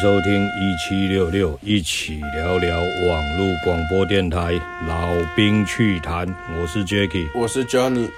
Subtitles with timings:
[0.00, 4.52] 收听一七六六，一起聊聊网络广播电台
[4.86, 6.24] 老兵趣谈。
[6.56, 8.08] 我是 Jacky，我是 Johnny。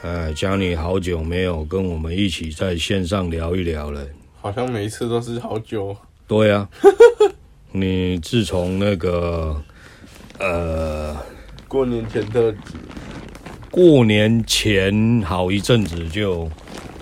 [0.00, 4.00] 呃，Johnny 好久没有跟我们一起在线上聊一聊了。
[4.40, 5.94] 好像每一次都是好久。
[6.26, 6.66] 对啊，
[7.70, 9.62] 你自从那个
[10.38, 11.14] 呃
[11.68, 12.54] 过年前的
[13.70, 16.50] 过年前好一阵子就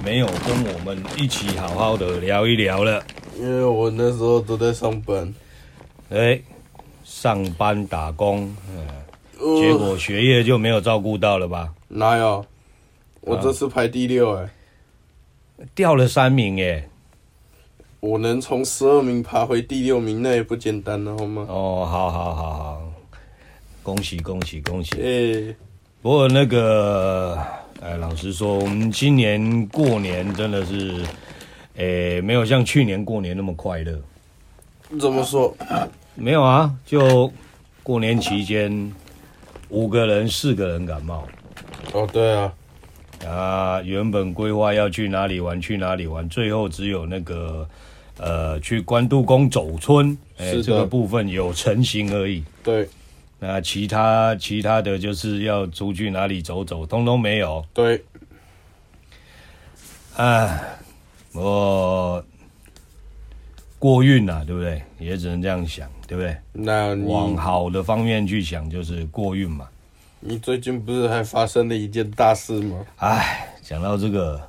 [0.05, 3.01] 没有跟我们一起好好的聊一聊了。
[3.39, 5.35] 因为我那时候都在上班，
[6.11, 6.41] 哎，
[7.03, 8.87] 上班打工，嗯，
[9.61, 11.73] 结果学业就没有照顾到了吧？
[11.89, 12.45] 哪有？
[13.23, 14.49] 我这次排第六哎，
[15.75, 16.89] 掉了三名哎！
[18.01, 21.47] 我能从十二名爬回第六名，那也不简单了，好吗？
[21.49, 22.93] 哦，好好好好，
[23.83, 24.95] 恭喜恭喜恭喜！
[25.01, 25.55] 哎，
[26.03, 27.39] 不过那个，
[27.81, 31.03] 哎，老实说，我们今年过年真的是。
[31.77, 33.99] 诶，没有像去年过年那么快乐。
[35.01, 35.57] 怎么说？
[36.15, 37.33] 没有啊，就
[37.83, 38.93] 过年期间，
[39.71, 41.27] 五个人四个人感冒。
[41.95, 42.53] 哦，对啊。
[43.27, 47.67] 啊，原本规划要去哪里玩去哪里玩，最后只有那个
[48.19, 52.45] 呃去关渡宫走村，哎，这个部分有成型而已。
[52.63, 52.87] 对。
[53.39, 57.65] 那其他其他的就是要出去哪里走走，通通没有。
[57.73, 58.05] 对。
[60.17, 60.63] 哎。
[61.35, 62.23] 我
[63.79, 64.83] 过运呐，对不对？
[64.99, 66.37] 也只能这样想，对不对？
[66.53, 69.67] 那往好的方面去想，就是过运嘛。
[70.21, 72.85] 你最近不是还发生了一件大事吗？
[72.99, 74.41] 哎，讲到这个，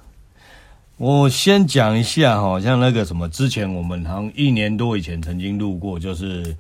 [0.98, 6.56] 我先讲一下哈，像那个什么，之前我们好像一年多以前曾经录过，就是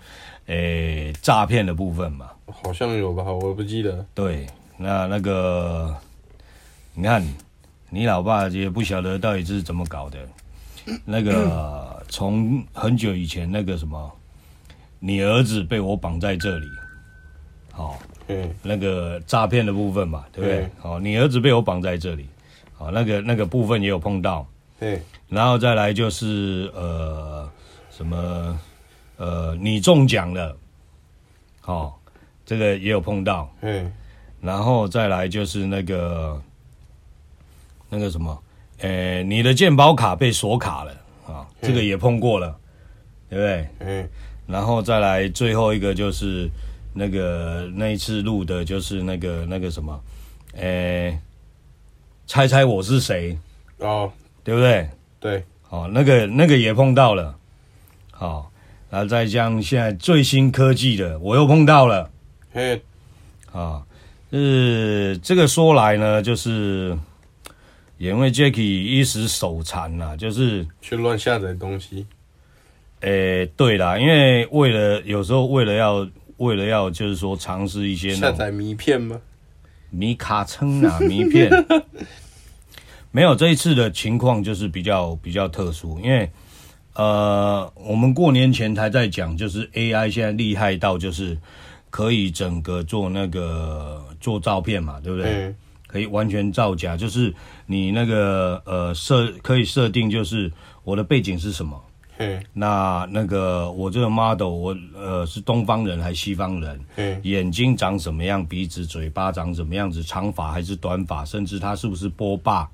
[0.47, 2.31] 诶诈骗的部分嘛。
[2.47, 4.03] 好像有吧，我不记得。
[4.15, 4.47] 对，
[4.77, 5.95] 那那个
[6.93, 7.23] 你看。
[7.93, 10.17] 你老爸也不晓得到底是怎么搞的，
[11.05, 14.11] 那个 从很久以前那个什么，
[14.97, 16.65] 你儿子被我绑在这里，
[17.71, 17.99] 好，
[18.29, 20.67] 嗯，那个诈骗的部分嘛，对不对？
[20.79, 22.25] 好，你儿子被我绑在这里，
[22.73, 24.43] 好，那个那个部分也有碰到，
[24.79, 24.99] 对，
[25.29, 27.47] 然后再来就是呃
[27.91, 28.59] 什么
[29.17, 30.57] 呃你中奖了，
[31.61, 32.01] 好，
[32.43, 33.93] 这个也有碰到，嗯，
[34.41, 36.41] 然后再来就是那个。
[37.93, 38.43] 那个什么，
[38.79, 40.91] 呃、欸，你的健保卡被锁卡了
[41.27, 42.57] 啊，这个也碰过了，
[43.29, 43.67] 对不对？
[43.81, 44.09] 嗯。
[44.47, 46.49] 然后再来最后一个就是
[46.91, 50.03] 那个那一次录的就是那个那个什么，
[50.53, 51.19] 呃、欸，
[52.25, 53.37] 猜猜我是谁？
[53.77, 54.11] 哦，
[54.43, 54.89] 对不对？
[55.19, 55.43] 对。
[55.61, 57.35] 好，那个那个也碰到了，
[58.09, 58.51] 好，
[58.89, 62.09] 然后再将现在最新科技的我又碰到了，
[62.51, 62.81] 嘿，
[63.51, 63.83] 啊，
[64.31, 66.97] 是这个说来呢，就是。
[67.97, 72.05] 也因为 Jacky 一时手残呐，就是去乱下载东西。
[73.01, 79.19] 诶、欸，对啦，因为为了有时候为了要为了要就是说尝试一些下载迷片吗？
[79.89, 81.51] 迷卡称啊， 迷片。
[83.11, 86.29] 没有这一次的情况就是比较比较特殊，因为
[86.95, 91.37] 呃，我们过年前才在讲，就是 AI 现在厉害到就是
[91.89, 95.31] 可以整个做那个做照片嘛，对不对？
[95.31, 95.55] 嗯
[95.93, 97.31] 可以完全造假，就是
[97.67, 100.51] 你那个呃设可以设定，就是
[100.83, 101.79] 我的背景是什么，
[102.17, 112.67] 嗯，那那个我这个 model 我呃是东方人还是西方人，嗯，眼睛长什么样，鼻子嘴巴长什么样子，长发还是短发，甚至他是不是波霸，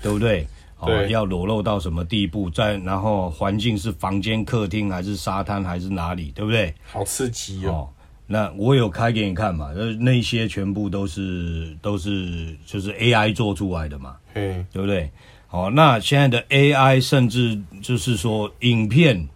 [0.00, 0.46] 对不对？
[0.86, 2.48] 对，哦，要裸露到什么地步？
[2.50, 6.72] 再然后环境是房间、客厅还是沙滩还是哪里，对不对？
[6.92, 7.70] 好刺激哦。
[7.72, 7.88] 哦
[8.26, 9.70] 那我有开给你看嘛？
[9.76, 15.10] 那那些全部都是都是就是 AI 做出来的嘛，嗯，对不对？
[15.46, 19.28] 好，那现在的 AI 甚至就是说影片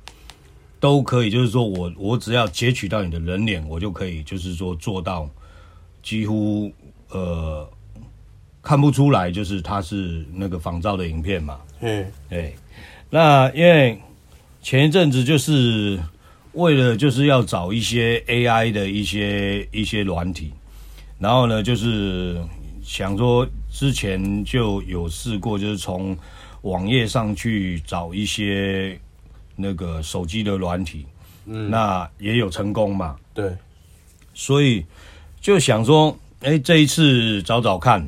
[0.80, 5.28] 都可以，就是说我我只要截取到你的人脸，我就可以就是说做到
[6.02, 6.72] 几乎
[7.10, 7.68] 呃
[8.62, 12.54] 看不出来，就是它是那个仿造的影片嘛，嗯，对。
[13.10, 14.00] 那因为
[14.62, 16.00] 前一阵子就是。
[16.58, 20.52] 为了就是要找一些 AI 的一些一些软体，
[21.16, 22.36] 然后呢，就是
[22.82, 26.18] 想说之前就有试过，就是从
[26.62, 28.98] 网页上去找一些
[29.54, 31.06] 那个手机的软体，
[31.46, 33.56] 嗯，那也有成功嘛，对，
[34.34, 34.84] 所以
[35.40, 38.04] 就想说，哎，这一次找找看，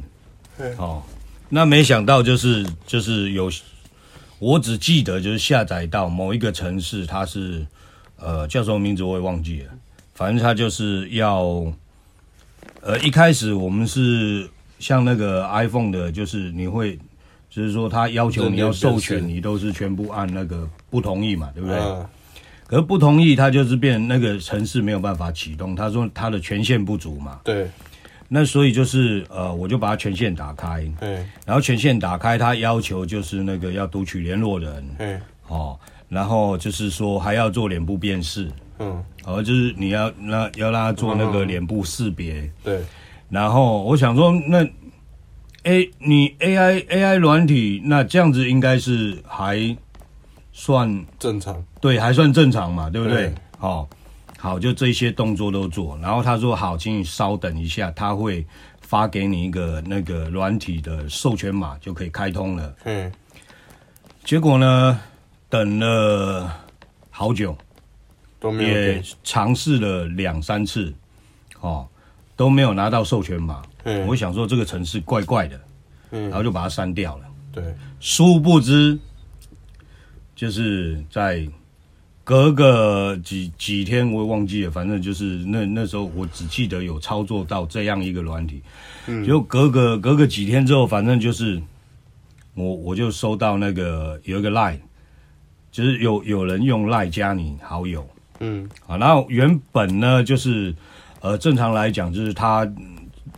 [0.58, 1.00] 对，哦，
[1.48, 3.48] 那没想到就是就是有，
[4.40, 7.64] 我只记得就是下载到某一个城市，它是。
[8.22, 9.72] 呃，叫什么名字我也忘记了，
[10.14, 11.64] 反正他就是要，
[12.82, 16.98] 呃，一开始我们是像那个 iPhone 的，就是你会
[17.48, 21.78] 就是说他要求你要授权，你都是全部按那个不同意嘛，对不对？
[21.78, 22.06] 嗯。
[22.66, 25.74] 可是不同意，他就是变那个城市没有办法启动。
[25.74, 27.40] 他说他的权限不足嘛。
[27.42, 27.68] 对。
[28.28, 30.88] 那所以就是呃，我就把他权限打开。
[31.00, 31.14] 对。
[31.44, 34.88] 然后权限打开，他要求就是那个要读取联络人。
[34.96, 35.18] 对。
[35.48, 35.76] 哦，
[36.10, 38.52] 然后就是说还要做脸部辨识。
[38.78, 39.02] 嗯。
[39.24, 42.52] 哦，就是你要那要让他做那个脸部识别。
[42.62, 42.82] 对。
[43.30, 44.62] 然后我想说，那
[45.62, 49.74] A 你 AI AI 软体，那这样子应该是还。
[50.52, 53.32] 算正常，对，还算正常嘛，对不对？
[53.56, 53.88] 好、哦，
[54.36, 55.96] 好，就这些动作都做。
[56.02, 58.44] 然后他说：“好，请你稍等一下，他会
[58.80, 63.10] 发给你一个那个软体的授权码，就可以开通了。”嗯。
[64.22, 65.00] 结果呢，
[65.50, 66.50] 等了
[67.10, 67.54] 好久，
[68.38, 70.90] 都没有，也尝试了两三次，
[71.60, 71.86] 哦，
[72.34, 73.60] 都没有拿到授权码。
[73.84, 74.06] 嗯。
[74.06, 75.60] 我想说这个城市怪怪的，
[76.12, 77.24] 嗯，然后就把它删掉了。
[77.52, 77.62] 对。
[78.00, 78.98] 殊不知。
[80.36, 81.46] 就是在
[82.24, 88.62] 隔个几几天，我也忘记了，反正就是那那时候，我只记得有操作到这样一个软体。
[89.06, 91.60] 嗯，就隔个隔个几天之后，反正就是
[92.54, 94.78] 我我就收到那个有一个 line，
[95.70, 98.06] 就是有有人用 line 加你好友。
[98.40, 100.74] 嗯，啊，然后原本呢，就是
[101.20, 102.70] 呃，正常来讲，就是他。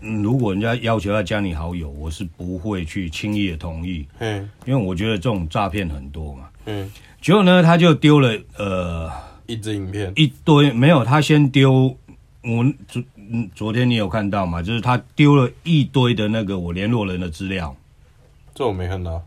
[0.05, 4.05] 嗯，如果人家要求要加你好友，我是不会去轻易的同意。
[4.19, 6.49] 嗯，因为我觉得这种诈骗很多嘛。
[6.67, 6.91] 嗯，
[7.21, 9.09] 结果呢，他就丢了呃
[9.47, 11.97] 一支影片，一堆没有，他先丢
[12.43, 14.61] 我昨嗯昨天你有看到吗？
[14.61, 17.77] 就是他丢了一堆的那个我联络人的资料。
[18.57, 19.23] 这我没看到。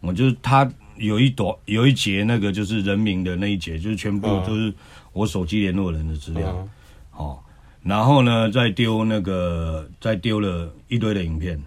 [0.00, 4.72] 我就是他有一朵有一节那个就是人名的那一节，就是全部都是
[5.12, 6.48] 我手机联络人的资料。
[6.50, 6.70] 嗯，
[7.16, 7.38] 哦。
[7.82, 11.62] 然后呢，再丢那个，再丢了一堆的影片，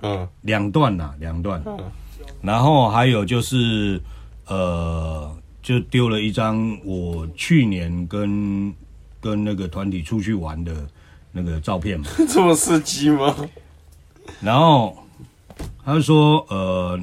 [0.00, 1.78] 嗯，两段呐，两段，嗯，
[2.40, 4.00] 然后还有就是，
[4.46, 5.30] 呃，
[5.60, 8.72] 就丢了一张我去年跟
[9.20, 10.88] 跟那个团体出去玩的
[11.32, 13.36] 那个照片嘛， 这么刺激吗？
[14.40, 14.96] 然后
[15.84, 16.98] 他就说，呃，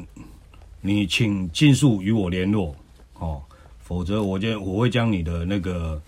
[0.86, 2.76] 你请尽速与我联络，
[3.16, 3.42] 哦，
[3.80, 6.02] 否则我就我会将你的那个。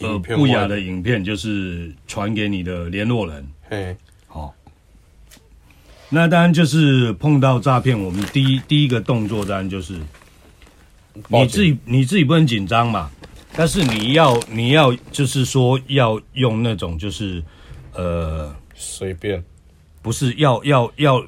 [0.00, 3.46] 呃，不雅的影片就是传给你的联络人。
[3.70, 3.96] 嘿，
[4.26, 4.52] 好，
[6.08, 10.00] 那当然就是碰到诈骗，我们第一第一个动作当然就是
[11.28, 13.08] 你自己你自己不能紧张嘛，
[13.54, 17.40] 但是你要你要就是说要用那种就是
[17.94, 19.44] 呃随便，
[20.02, 21.24] 不是要要要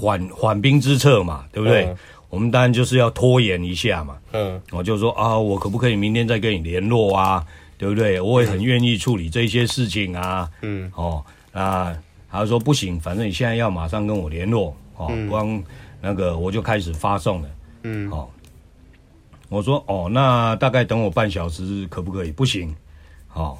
[0.00, 1.84] 缓缓兵之策嘛，对不对？
[1.84, 1.96] 嗯、
[2.30, 4.16] 我们当然就是要拖延一下嘛。
[4.32, 7.44] 嗯，我就说啊，我可不可以明天再跟你联络啊？
[7.76, 8.20] 对不对？
[8.20, 10.48] 我也很愿意处理这些事情啊。
[10.62, 11.96] 嗯，哦，那
[12.30, 15.62] 他说不行，反正你现在要马上跟我联络哦，嗯、光
[16.00, 17.48] 那个我就开始发送了。
[17.82, 18.28] 嗯，哦，
[19.48, 22.30] 我说哦，那大概等我半小时可不可以？
[22.30, 22.74] 不行。
[23.28, 23.58] 好、哦，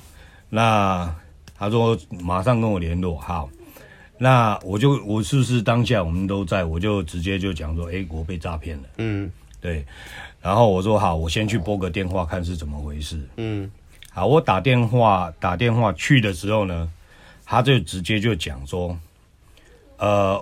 [0.50, 1.14] 那
[1.58, 3.16] 他说马上跟我联络。
[3.16, 3.48] 好，
[4.22, 8.88] 那我就我是不是当下我们都在，我就直接就讲说，哎，我被诈骗了。
[8.98, 9.30] 嗯，
[9.62, 9.82] 对。
[10.42, 13.26] 然后我说好，我先去拨个电话看是怎么回事。
[13.36, 13.70] 嗯。
[14.10, 16.92] 好，我打电话打电话去的时候呢，
[17.46, 18.94] 他就直接就讲说，
[19.96, 20.38] 呃，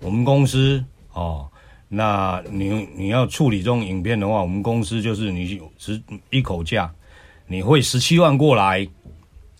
[0.00, 0.82] 我们公司
[1.12, 1.46] 哦，
[1.88, 6.90] 那你你要处理这种影片的话，我们公司就是你只一口价，
[7.46, 8.88] 你汇十七万过来，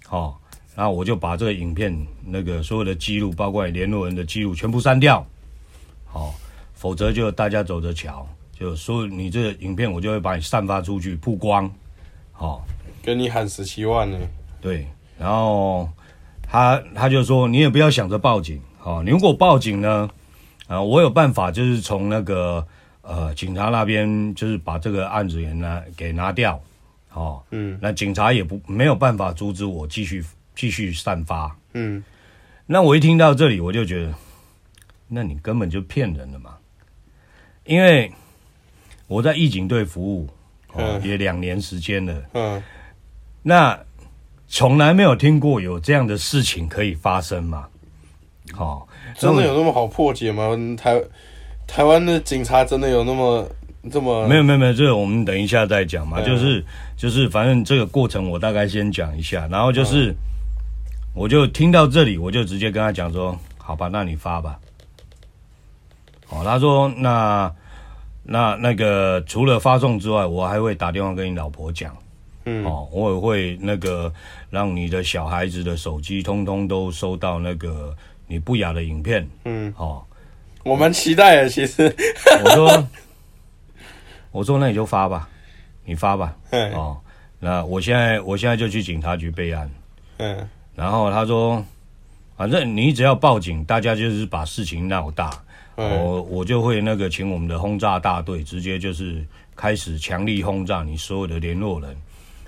[0.09, 0.35] 哦，
[0.79, 1.93] 然后我就把这个影片
[2.25, 5.27] 那个所有的记录，包括联络人的记录全部删掉，
[6.07, 6.35] 好，哦，
[6.73, 11.69] 否则就大家走着瞧，就说你这个影片我就会把你散发出去曝光，
[12.31, 12.63] 好，哦。
[13.03, 14.17] 跟你喊十七万呢？
[14.61, 14.87] 对，
[15.19, 15.89] 然后
[16.43, 20.09] 他他就说，你也不要想着报警，哦，你如果报警呢，
[20.69, 22.65] 啊，我有办法，就是从那个
[23.03, 26.63] 呃警察那边，就是把这个案子也拿给拿掉，
[27.13, 30.23] 哦，嗯，那警察也不没有办法阻止我继续
[30.59, 32.03] 继续散发，嗯，
[32.67, 34.13] 那我一听到这里，我就觉得，
[35.07, 36.57] 那你根本就骗人了嘛，
[37.65, 38.13] 因为
[39.07, 40.29] 我在义警队服务，
[40.73, 42.61] 哦，也两年时间了，嗯。
[43.41, 43.79] 那
[44.49, 47.69] 从来没有听过有这样的事情可以发生嘛？
[48.57, 48.83] 哦，
[49.17, 50.49] 真的有那么好破解吗？
[50.77, 51.01] 台
[51.69, 53.49] 台湾的警察真的有那么
[53.93, 54.27] 这么？
[54.27, 56.21] 没有没有没有，这个我们等一下再讲嘛。
[56.21, 56.65] 嗯、就是
[56.97, 60.17] 就是，反正这个过程我大概先讲一下，然后就是，嗯、
[61.15, 64.59] 我就听到这里，我就直接跟他讲说：“好吧，那你发吧。”
[66.31, 67.53] 哦，他说：“那
[68.23, 71.97] 那那个除了发送之外，我还会打电话跟你老婆讲。”
[72.45, 74.13] 嗯，哦，我也会那个
[74.49, 77.95] 让你的小孩子的手机通通都收到那个
[78.27, 79.29] 你不雅的影片。
[79.45, 80.03] 嗯，哦，
[80.65, 81.95] 我蛮期待的，其实。
[82.45, 82.89] 我说，
[84.33, 85.29] 我说那你就发吧，
[85.85, 86.35] 你发吧。
[86.51, 86.73] 嗯。
[86.73, 86.97] 哦，
[87.39, 89.71] 那我现在我现在就去警察局备案。
[90.19, 90.49] 嗯。
[90.79, 91.65] 然后他说，
[92.37, 95.29] 反正你只要报警，大家就是把事情闹大，
[95.75, 99.25] 嗯、我我就会那个请我们的轰炸大队直接就是
[99.57, 101.97] 开始强力轰炸你所有的联络人。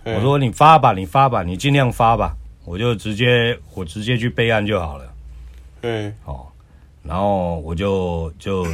[0.05, 5.13] 嗯、我说你发吧，你发吧，你尽量发吧，我就直接我直接去备案就好了。
[5.83, 6.15] 嗯。
[6.25, 6.47] 哦。
[7.03, 8.67] 然后我就就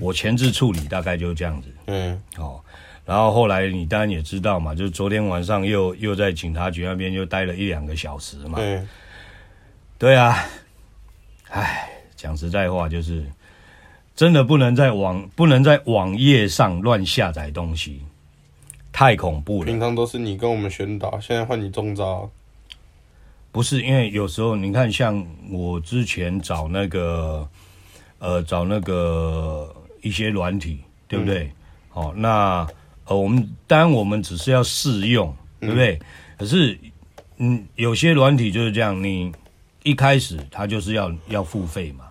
[0.00, 2.60] 我前置处理大概就这样子，嗯，哦，
[3.04, 8.88] 然后后来你当然也知道嘛，就是昨天晚上又又在警察局那边又待了一两个小时嘛，嗯，
[9.98, 10.44] 对啊，
[11.50, 13.24] 唉，讲实在话就是
[14.14, 18.02] 真的不能在网不能在网页上乱下载东西，
[18.92, 19.66] 太恐怖了。
[19.66, 22.30] 平常都是你跟我们宣导，现在换你中招。
[23.50, 27.46] 不是，因为有时候你看，像我之前找那个，
[28.18, 31.50] 呃，找那个一些软体，对不对？
[31.90, 32.66] 好、嗯哦，那
[33.12, 35.96] 呃，我们当然我们只是要试用，对不对？
[35.96, 36.00] 嗯、
[36.38, 36.78] 可是，
[37.36, 39.30] 嗯，有些软体就是这样，你
[39.82, 42.06] 一开始它就是要要付费嘛。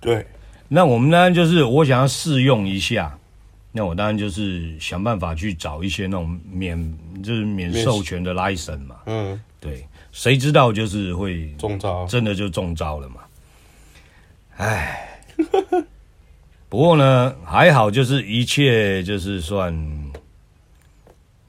[0.00, 0.26] 对。
[0.68, 3.16] 那我们当然就是我想要试用一下，
[3.72, 8.96] 那我当然就是想办法去找一些那种免就是免授权的 license 嘛。
[9.06, 9.86] 嗯，对。
[10.12, 13.16] 谁知道就是会中招，真的就中招了嘛？
[14.56, 15.20] 唉，
[16.68, 19.72] 不过呢，还好，就是一切就是算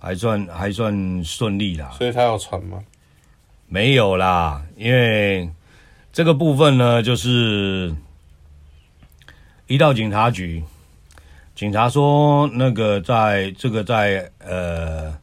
[0.08, 1.90] 还算还算顺利啦。
[1.98, 2.82] 所以他要传吗？
[3.68, 5.50] 没有啦，因为
[6.14, 7.94] 这个部分呢，就是
[9.68, 10.64] 一到警察局，
[11.54, 15.14] 警察说那个在这个在呃。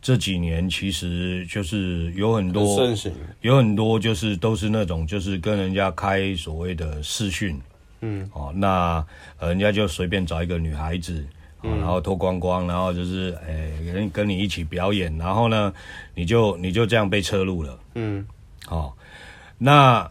[0.00, 7.60] 这几年其实就是有很多，很盛行，有很多就是都是那种就是跟人家开所谓的视讯，
[8.00, 9.04] 嗯，哦，那
[9.40, 11.26] 人家就随便找一个女孩子，
[11.62, 15.72] 哦、然后脱光光，然后就是诶跟跟你一起表演，然后呢，
[16.14, 18.26] 你就你就这样被车路了，嗯，
[18.68, 18.92] 哦，
[19.58, 20.10] 那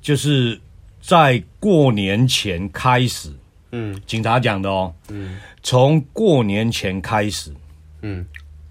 [0.00, 0.60] 就是
[1.00, 3.32] 在过年前开始，
[3.72, 7.54] 嗯，警察讲的哦，嗯，从过年前开始，
[8.02, 8.26] 嗯。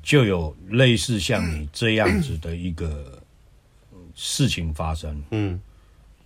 [0.08, 3.20] 就有类似像你这样子的一个
[4.14, 5.20] 事情发生。
[5.32, 5.60] 嗯，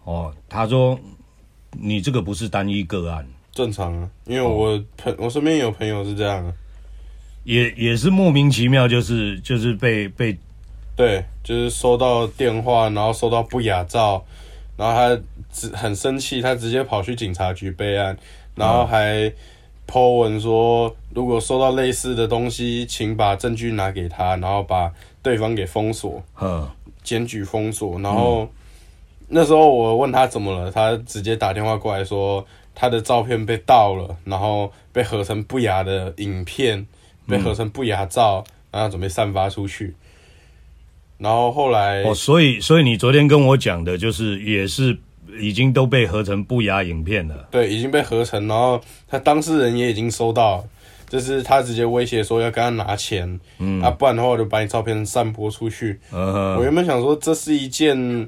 [0.03, 1.00] 哦，他说
[1.72, 3.25] 你这个不是单一个案，
[3.60, 6.54] 正常啊，因为我朋、哦、我身边有朋友是这样，
[7.44, 10.38] 也也是莫名其妙，就是就是被被，
[10.96, 14.24] 对，就是收到电话，然后收到不雅照，
[14.78, 18.18] 然后他直很生气，他直接跑去警察局备案，
[18.56, 19.28] 然后还。
[19.28, 19.34] 嗯
[19.92, 26.70] po 文说，如果收到类似的东西，请把证据拿给他，然后把对方给封锁，嗯，
[27.01, 28.00] 检举封锁。
[28.00, 28.50] 然后、嗯、
[29.30, 32.46] 那时候我问他怎么了，他直接打电话过来说，
[32.80, 36.88] 他的照片被盗了，然后被合成不雅的影片，
[37.28, 39.94] 被合成不雅照，然后准备散发出去。
[41.18, 44.98] 然后后来，哦，所以所以你昨天跟我讲的就是也是。
[45.40, 47.48] 已经都被合成不雅影片了。
[47.52, 50.66] 对，已经被合成，然后他当事人也已经收到，
[51.08, 56.00] 就是他直接威胁说要跟他拿钱，嗯，啊，不然的话我就把你照片散播出去。
[56.12, 58.28] 嗯，我原本想说这是一件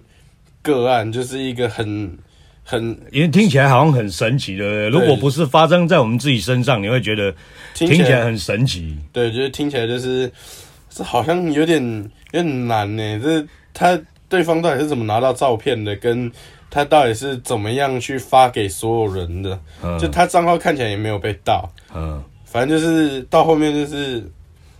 [0.62, 2.16] 个案，就是一个很
[2.64, 7.34] 很，因为听起来好像很神奇的，如果不是发生在我们自己身上，你会觉得
[7.74, 8.98] 听起来很神奇。
[9.12, 10.32] 对，就是听起来就是
[10.90, 11.84] 这好像有点
[12.32, 13.20] 有点难呢。
[13.22, 14.00] 这他
[14.30, 15.96] 对方到底是怎么拿到照片的？
[15.98, 16.32] 跟
[16.70, 19.60] 他到底是怎么样去发给所有人的？
[19.84, 21.70] 嗯、就他账号看起来也没有被盗。
[21.94, 24.24] 嗯，反正就是到后面就是，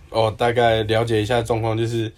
[0.08, 2.10] 哦，大概了解一下状况，就是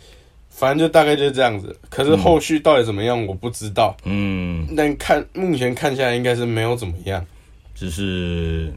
[0.57, 1.77] 反正就大概就是这样子。
[1.91, 3.97] 可是后续到底怎么样，我不知道。
[4.05, 7.27] 嗯，但看目前看下来，应该是没有怎么样。
[7.75, 8.73] 只是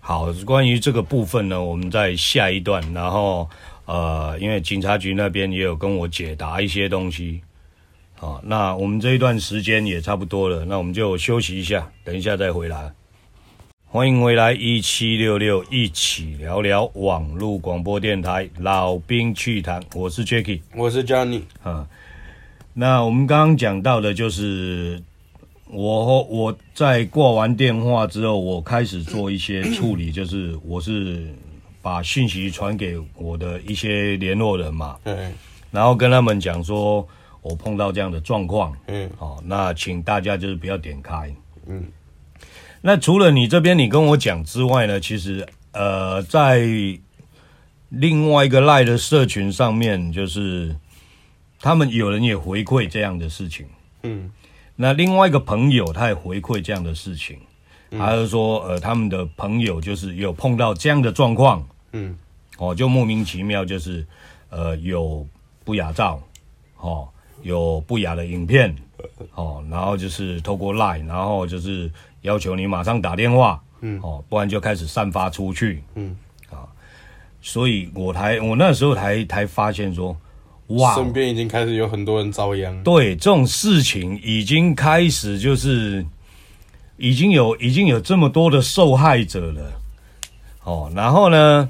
[0.00, 3.48] 好，关于这个部分呢，我们在下一段，然后
[3.86, 7.40] 呃，因为警察局那边也有跟我解答一些东西。
[8.14, 12.92] 好，那我们这一段时间也差不多了，那我们就休息一下，等一下再回来。
[13.90, 21.40] 欢迎回来一七六六，一起聊聊网络广播电台老兵趣谈，我是 Jacky，我是 Johnny。
[21.62, 21.88] 啊，
[22.74, 25.02] 那我们刚刚讲到的就是
[25.70, 31.34] 我我在挂完电话之后，我开始做一些处理，就是我是
[31.80, 35.32] 把讯息传给我的一些联络人嘛，嗯，
[35.70, 37.08] 然后跟他们讲说。
[37.40, 41.32] 我碰到这样的状况，嗯，好，那请大家就是不要点开，
[41.66, 41.84] 嗯。
[42.88, 46.66] 那除了你这边你跟我讲之外呢，其实呃，在
[47.90, 50.74] 另外一个赖的社群上面，就是
[51.60, 53.66] 他们有人也回馈这样的事情，
[54.04, 54.30] 嗯。
[54.74, 57.36] 那另外一个朋友他也回馈这样的事情，
[57.90, 62.16] 还是说呃他们的朋友就是有碰到这样的状况，嗯，
[62.56, 64.02] 哦就莫名其妙就是
[64.48, 65.26] 呃有
[65.62, 66.18] 不雅照，
[66.78, 67.06] 哦
[67.42, 68.74] 有不雅的影片，
[69.34, 71.90] 哦然后就是透过 Line，然后就是
[72.22, 76.16] 要求你马上打电话，嗯，哦不然就开始散发出去，嗯，
[76.50, 76.66] 啊，
[77.40, 80.16] 所以我才我那时候才才发现说。
[80.72, 82.82] 哇，身边已经开始有很多人遭殃。
[82.82, 86.04] 对，这种事情已经开始，就是
[86.98, 89.72] 已经有已经有这么多的受害者了。
[90.64, 91.66] 哦，然后呢，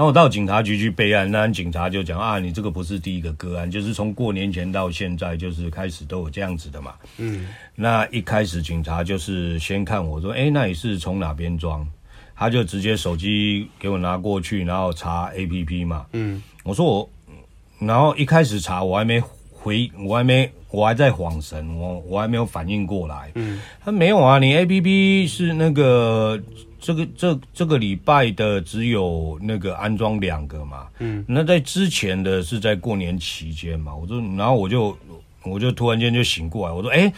[0.00, 6.94] 然后我到警察局去备案，那警察就讲啊，你这个不是第一个个案，就是从过年前到现在，就是开始都有这样子的嘛。
[7.18, 11.86] 嗯，那一开始警察就是先看我说，哎，那你是从哪边装？
[12.34, 16.06] 他就直接手机给我拿过去，然后查 APP 嘛。
[16.14, 17.10] 嗯，我说我。
[17.78, 19.20] 然后一开始查，我还没
[19.52, 23.30] 回，我还没，我还在恍神，我我还没有反应过来。
[23.34, 26.40] 嗯，他没有啊，你 APP 是那个
[26.80, 30.88] 这个这这个礼拜的只有那个安装两个嘛。
[30.98, 33.94] 嗯，那在之前的是在过年期间嘛。
[33.94, 34.96] 我说，然后我就
[35.44, 37.12] 我就突然间就醒过来，我说，哎，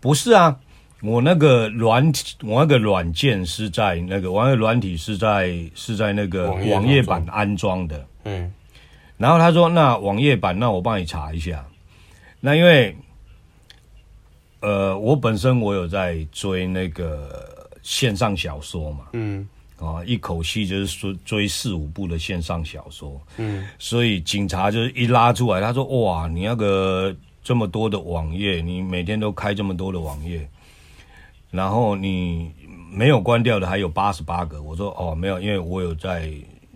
[0.00, 0.58] 不是啊，
[1.02, 8.06] 我那个软体，我那个软件是在那个，我那个软体是在是在那个网页版安装的。
[8.24, 8.52] 嗯。
[9.18, 11.64] 然后他说：“那网页版，那我帮你查一下。
[12.40, 12.96] 那因为，
[14.58, 17.51] 呃，我本身我有在追那个
[17.82, 19.46] 线上小说嘛，嗯，
[19.78, 30.48] 啊，一口气就是说追四五部的线上小说，嗯，所以警察就是一拉出来，他说：哇，你那个这么多的网页，你每天都开这么多的网页，
[31.50, 32.50] 然后你
[32.90, 34.62] 没有关掉的还有八十八个。
[34.62, 36.32] 我说：哦，没有，因为我有在。”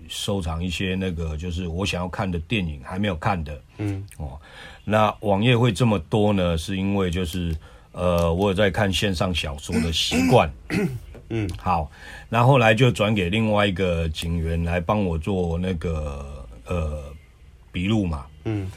[0.08, 4.38] 收藏一些那个就是我想要看的电影还没有看的，嗯哦，
[4.84, 6.56] 那网页会这么多呢？
[6.56, 7.52] 是因为就是
[7.96, 10.50] 呃，我有在看线上小说的习惯，
[11.30, 11.90] 嗯，好，
[12.28, 17.04] 那后来就转给另外一个警员来帮我做那个呃
[17.72, 18.70] 笔录嘛，嗯，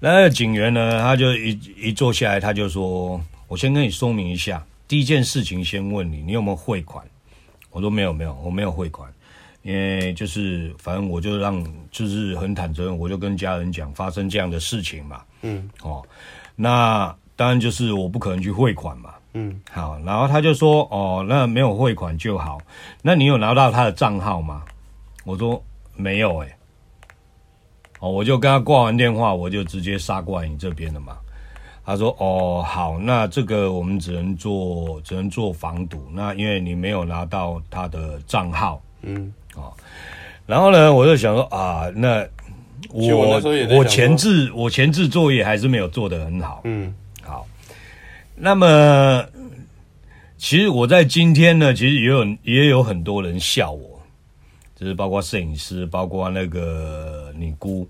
[0.00, 7.06] 那个警员呢，他就一一坐下来，他就说：“我先跟你说明一下，第一件事情先问你，你有没有汇款？”
[7.70, 9.08] 我说：“没有，没有，我没有汇款。”
[9.62, 15.22] 因为就是，反正我就让，就是很坦诚，我就跟家人讲发生这样的事情嘛。
[15.40, 16.04] 嗯，哦，
[16.54, 19.14] 那当然就是我不可能去汇款嘛。
[19.32, 22.58] 嗯，好，然后他就说，哦，那没有汇款就好。
[23.02, 24.62] 那你有拿到他的账号吗？
[25.24, 25.62] 我说
[25.96, 26.56] 没有，欸，哎。
[28.00, 31.16] 哦，我就跟他挂完电话，我就直接杀过来你这边了嘛。
[31.86, 36.06] 他说，哦，好，那这个我们只能做，只能做防堵。
[36.12, 39.32] 那因为你没有拿到他的账号，嗯。
[39.56, 39.72] 哦，
[40.46, 42.26] 然后呢，我就想说啊，那
[42.90, 43.40] 我我，
[43.78, 46.60] 我前置我前置作业还是没有做得很好。
[46.64, 47.03] 嗯，好。
[48.36, 49.24] 那么，
[50.36, 54.02] 其实我在今天呢，其实也有也有很多人笑我，
[54.74, 57.88] 就是包括摄影师，包括那个你姑，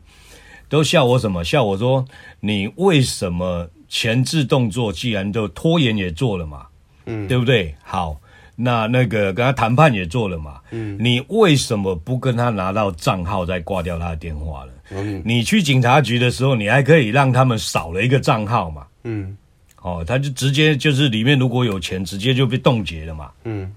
[0.68, 1.42] 都笑我什么？
[1.44, 2.04] 笑我说
[2.40, 6.66] 你为什么前置动作既然都拖延也做了嘛？
[7.07, 7.74] 嗯，对不对？
[7.83, 8.20] 好。
[8.57, 14.72] 那那个跟他谈判也做了嘛，嗯，你为什么不跟他拿到账号再挂掉他的电话了？
[14.92, 19.37] 嗯，你去警察局的时候，你还可以让他们少了一个账号嘛，嗯，
[19.85, 23.70] 哦，他就直接就是里面如果有钱，直接就被冻结了嘛，嗯，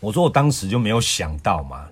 [0.00, 1.84] 我说我当时就没有想到嘛，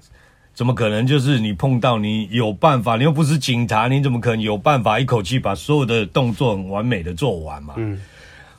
[0.52, 7.96] 怎么可能就是你碰到你有办法，你又不是警察，你怎么可能有办法一口气把所有的动作很完美的做完嘛，嗯。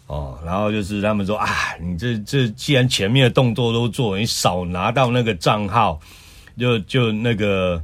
[0.08, 1.47] 哦，然后就是他们说啊，
[1.82, 5.99] 你这这既然前面的动作都做，你少拿到那个账号，
[6.58, 7.84] 就就那个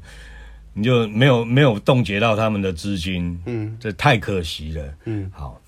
[0.73, 5.58] 你就没有没有冻结到他们的资金，嗯，这太可惜了，嗯，好。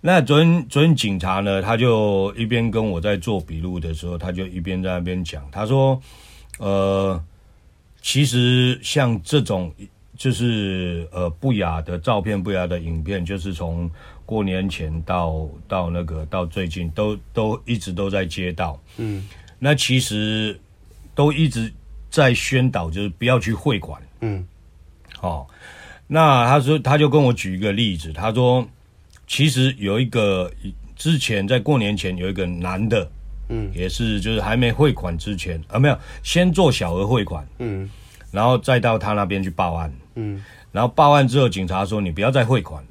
[0.00, 6.00] 那昨天昨天警察呢，他就一边跟我在做笔录的时候，他就一边在那边讲，他说，
[6.58, 7.22] 呃，
[8.00, 9.72] 其实像这种
[10.16, 13.90] 就是呃不雅的照片、不雅的影片，就是从。
[14.28, 19.26] 过年前到到那个到最近都都一直都在接到，嗯，
[19.58, 20.60] 那其实
[21.14, 21.72] 都一直
[22.10, 24.46] 在宣导，就是不要去汇款，嗯，
[25.22, 25.46] 哦，
[26.06, 28.68] 那他说他就跟我举一个例子，他说
[29.28, 30.50] 其实有一个
[30.96, 33.08] 之前在过年前有一个男的，
[33.50, 37.88] 嗯，也是就是还没汇款之前啊，没有先做小额汇款，嗯，
[38.32, 42.88] 然后再到他那边去报案，嗯，然后报案之后警察说你不要再汇款了。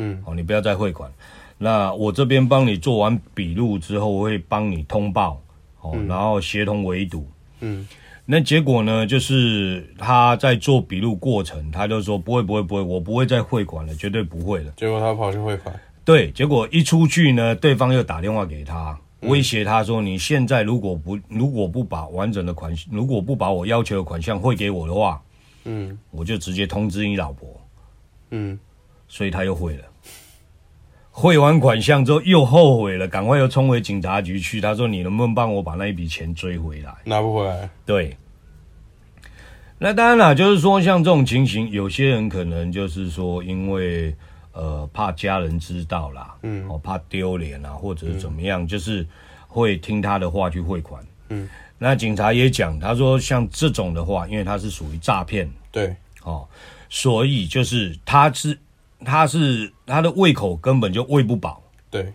[0.00, 1.10] 嗯，好，你不要再汇款。
[1.58, 5.42] 那我这边帮你做完笔录之后，我会帮你通报，
[5.80, 7.28] 哦，然后协同围堵。
[7.58, 7.84] 嗯，
[8.30, 14.72] 那结果呢，就是他在做笔录过程，他就说不会，不会，不会，我不会再汇款了，绝对不会了。
[14.76, 15.74] 结果他跑去汇款。
[16.04, 25.22] 对，结果一出去呢，对方又打电话给他，威胁他说：“你现在如果不如果不把完整的款，如果不把我要求的款项汇给我的话，
[25.64, 27.48] 嗯，我就直接通知你老婆。”
[28.30, 28.58] 嗯，
[29.08, 29.84] 所以他又汇了。
[31.18, 34.60] 汇完款项之后又后悔了，赶快又冲回警察局去。
[34.60, 37.68] 他说：“你能不能帮我把那一笔钱追回来？”拿不回来。
[37.84, 38.16] 对。
[39.78, 44.14] 那当然了，就是说像这种情形，有些人可能就是说因为。
[44.52, 49.06] 呃，怕家人知道啦，嗯，哦，怕丢脸啊，或者是怎么样，嗯、就是
[49.46, 56.44] 会听他的话去汇款，嗯，那警察也讲，他说像这种的话，因为他是属于诈骗，对，哦，
[56.88, 58.58] 所以就是他是
[59.04, 62.12] 他是他的胃口根本就喂不饱，对，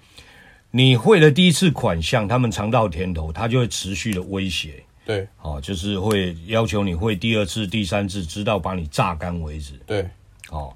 [0.72, 10.08] 你汇了第一次款项，他们尝到甜头，他就会持续的威胁，对，哦，就是会要求你汇第二次、第三次，直到把你榨干为止，对，
[10.50, 10.76] 哦。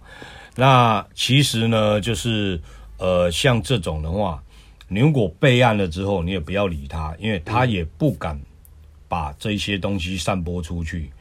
[0.56, 2.60] 那其实呢，就是
[2.98, 4.42] 呃，像这种的话，
[4.88, 8.40] 你如果备案了之后，你也不要理他，因为他也不敢
[9.08, 11.12] 把这些东西散播出去，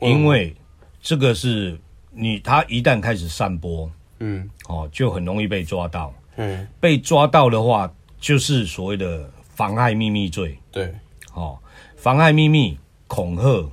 [0.00, 0.52] 嗯、因为
[1.00, 1.78] 这个是
[2.10, 3.88] 你他一旦开始散播，
[4.20, 10.94] 嗯，哦，就很容易被抓到，嗯，被抓到的话，就是所谓的妨害秘密罪，对，
[11.34, 11.58] 哦，
[11.96, 13.68] 妨害秘密、恐吓、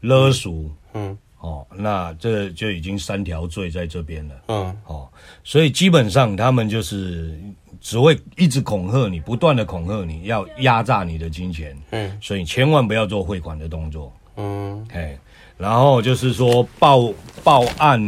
[0.00, 0.52] 勒索，
[0.92, 1.10] 嗯。
[1.10, 4.34] 嗯哦，那这就已经三条罪在这边了。
[4.48, 5.06] 嗯，哦，
[5.42, 7.38] 所以基本上他们就是
[7.82, 11.76] 只会一直恐吓你，不断的恐吓你，要压榨你的金钱。
[11.90, 14.10] 嗯，所以千万不要做汇款的动作。
[14.38, 15.18] 嗯，哎，
[15.58, 18.00] 然后就是说报报案，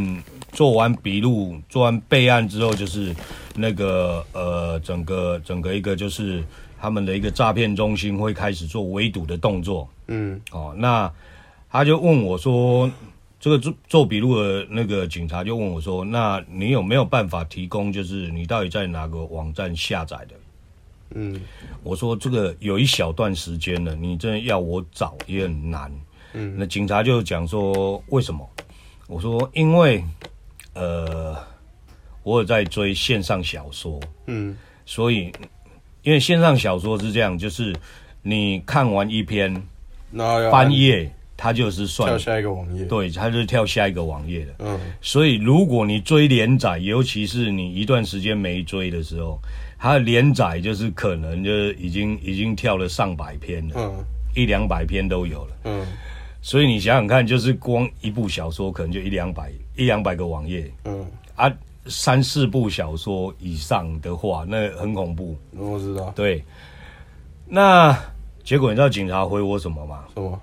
[0.57, 3.14] 做完笔录，做完备案之后，就是
[3.55, 6.42] 那个呃，整个整个一个就是
[6.81, 9.88] 他们的一个诈骗中心会开始做围堵的动作。
[10.09, 11.12] 嗯，哦，那
[11.71, 12.90] 他就问我说。
[13.38, 17.92] 这个做做笔录的那个警察就问我说：“那你有没有办法提供？
[17.92, 20.35] 就是你到底在哪个网站下载的？”
[21.14, 21.38] 嗯，
[21.85, 25.92] 我说这个有一小段时间了，你真的要我找也很难。
[26.33, 28.49] 嗯，那警察就讲说：“为什么？”
[29.07, 30.03] 我说：“因为
[30.77, 31.37] 呃，
[32.23, 33.99] 我有在追线上小说。
[34.27, 35.33] 嗯，所以
[36.03, 37.75] 因为线上小说是这样，就是
[38.23, 39.61] 你看完一篇，
[40.51, 44.55] 翻页。”它就是算跳下一个网页，对，它就是跳下一个网页的。
[44.61, 49.39] 嗯，所以如果你追连载，尤其是你一段时间没追的时候，
[49.79, 54.03] 它的连载就是可能就是已经已经跳了上百篇了，嗯，
[54.35, 55.57] 一两百篇都有了。
[55.65, 55.87] 嗯，
[56.41, 61.53] 所以你想想看，就是光一部小说可能就一两百一两百个网页，嗯，啊，
[61.87, 65.37] 三四部小说以上的话，那很恐怖。
[65.53, 66.11] 我知道。
[66.17, 66.45] 对，
[67.47, 67.97] 那
[68.43, 70.05] 结果你知道警察回我什么吗？
[70.15, 70.41] 什么？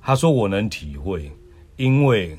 [0.00, 1.28] 他说：“我能体会，
[1.76, 2.38] 因为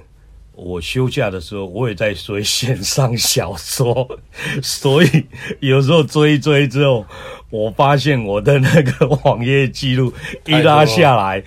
[0.58, 4.20] 我休假的时候，我也在追线上小说，
[4.63, 5.26] 所以
[5.60, 7.06] 有时候追一追之后，
[7.52, 10.12] 我发现我的那个网页记录
[10.48, 11.43] 一拉下来，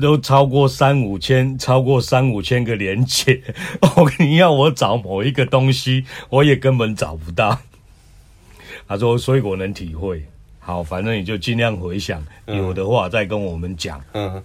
[0.00, 3.38] 都超过三五千，超过三五千个连接。
[3.82, 7.58] 哦，你要我找某一个东西，我也根本找不到。
[8.88, 10.24] ”他说：“所以我能体会。
[10.58, 14.42] 好，反正你就尽量回想，有的话再跟我们讲。”嗯。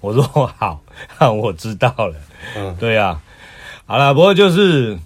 [0.00, 0.82] 我说好，
[1.32, 2.14] 我知道了。
[2.56, 3.22] 嗯，对呀、啊，
[3.86, 4.98] 好了，不过就是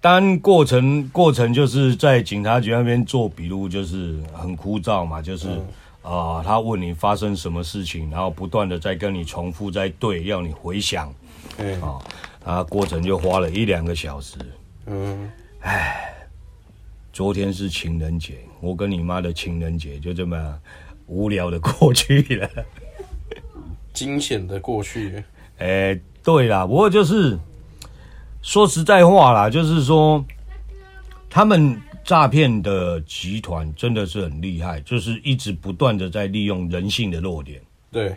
[0.00, 5.66] 当过程过程就是在警察局那边做笔录，就是很枯燥嘛，就是啊、嗯
[6.02, 11.12] 呃，他问你发生什么事情，然后不断的在跟你重复在对，要你回想。
[11.58, 12.02] 嗯，啊、哦，
[12.44, 14.36] 啊，过程就花了一两个小时。
[14.86, 16.14] 嗯，唉，
[17.12, 20.54] 昨天是情人节，我跟你妈的情人节就这么
[21.06, 22.48] 无聊的过去了。
[23.96, 25.24] 惊险的过去，
[25.56, 27.38] 哎、欸，对啦，不过就是
[28.42, 30.22] 说实在话啦，就是说
[31.30, 37.58] 他们诈骗的集团真的是很厉害，就是一直不断的在利用人性的弱点，
[37.90, 38.14] 对，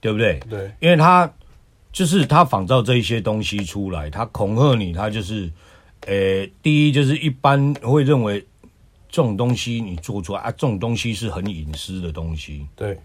[0.00, 0.40] 对不对？
[0.50, 1.32] 对，因为他
[1.92, 5.48] 就是他仿造这一些东西出来，他恐吓你，他就是，
[6.06, 8.40] 呃、欸，第一就是一般会认为
[9.08, 12.98] 这种东西你做出来啊，这种东西是很隐私的东西，对，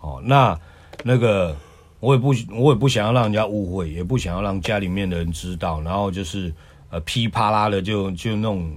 [0.00, 0.58] 哦，那。
[1.02, 1.56] 那个，
[1.98, 6.52] 我也不，我也不想要让人家误会，也不想要让家里面的人知道，然后就是
[6.90, 8.72] 呃噼啪啦的就就那种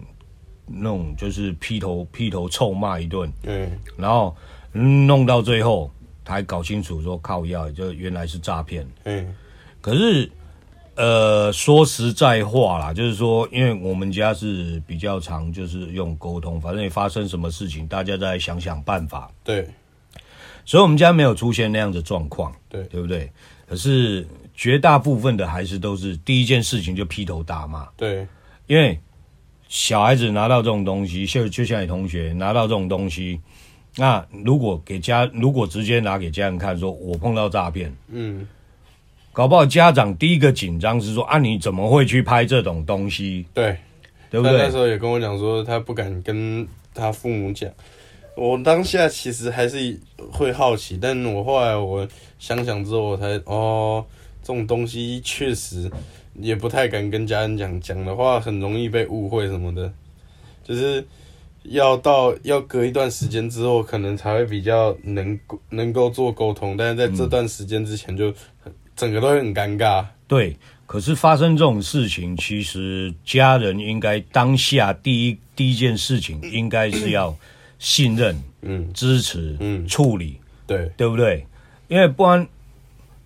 [0.65, 4.35] 那种就是劈头劈头臭骂一顿，嗯，然后
[4.71, 5.91] 弄到最后
[6.23, 9.35] 他还搞清楚说靠药，就原来是诈骗，嗯，
[9.81, 10.31] 可是
[10.95, 19.67] 呃说实在话啦，就是说因为我们家是比较常就是用沟通，反正你发生什么事情，大家再想想办法，对。
[20.65, 23.29] 所以，我们家没有出现那样的状况，对对不对？
[23.67, 28.27] 可是绝大部分的孩子都是第一件事情就劈头大骂，对，
[28.67, 28.99] 因为
[29.67, 33.39] 小孩子拿到这种东西，就就像你同学拿到这种东西，
[33.95, 38.47] 那如果给家，如果直接拿给家人看，说我碰到诈骗，嗯，
[39.31, 43.45] 搞不好家长第一个紧张是说啊，你怎么会去拍这种东西？
[43.53, 43.75] 对，
[44.29, 44.57] 对不对？
[44.57, 47.69] 那时候也跟我讲说，他不敢跟他父母讲。
[48.35, 49.99] 我当下其实还是
[50.31, 52.07] 会好奇，但我后来我
[52.39, 54.05] 想想之后，我才哦，
[54.41, 55.89] 这种东西确实
[56.35, 59.91] 也不太敢跟家人讲，讲的话很容易被误会什么的，
[60.63, 61.05] 就是。
[61.67, 68.25] 要到要隔一段时间之后，可能才会比较能能够做沟通，但是在这段时间之前，就
[68.61, 70.05] 很整个都会很尴尬。
[70.27, 77.33] 对，可是发生这种事情，其实家人应该当下第一第一件事情，应该是要
[77.83, 81.45] 信任、嗯，支持、嗯，处理，对，对不对？
[81.89, 82.47] 因为不然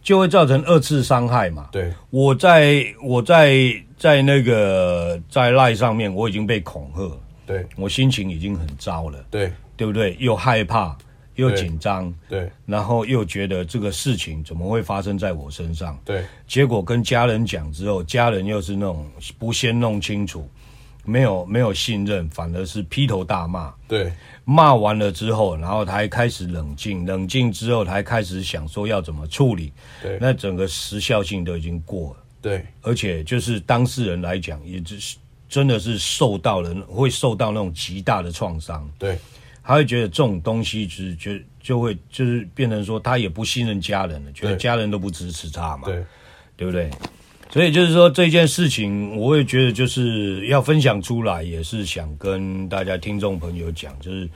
[0.01, 1.69] 就会造成二次伤害嘛。
[1.71, 3.55] 对，我在我在
[3.99, 7.19] 在那个在赖上面，我已经被恐吓。
[7.45, 10.17] 对，我心情已经很糟了，对，对不对？
[10.19, 10.97] 又害怕，
[11.35, 15.97] 又紧张，对，然后又觉得这个事情怎么会发生在我身上？
[16.03, 19.05] 对，结果跟家人讲之后，家人又是那种
[19.37, 20.49] 不先弄清楚，
[21.05, 23.73] 没有没有信任，反而是劈头大骂。
[23.87, 24.11] 对，
[24.49, 29.73] 骂完了之后，然后他还开始冷静，冷静之后，他还开始想说要怎么处理。
[30.01, 32.23] 对，那整个时效性都已经过了。
[32.41, 35.17] 对，而且就是当事人来讲，也只是。
[35.49, 38.85] 真的是受到了，会受到那种极大的创伤。
[38.99, 39.17] 对，
[39.63, 41.31] 他会觉得这种东西就是就
[41.61, 46.03] 就会就是变成说他也不信任家人了，觉得家人都不支持他嘛，对，
[46.57, 46.91] 对不对？
[47.49, 54.29] 所以就是说这件事情，我会觉得就是要分享出来，也是想跟大家听众朋友讲，就是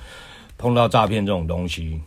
[0.58, 2.00] 碰到诈骗这种东西，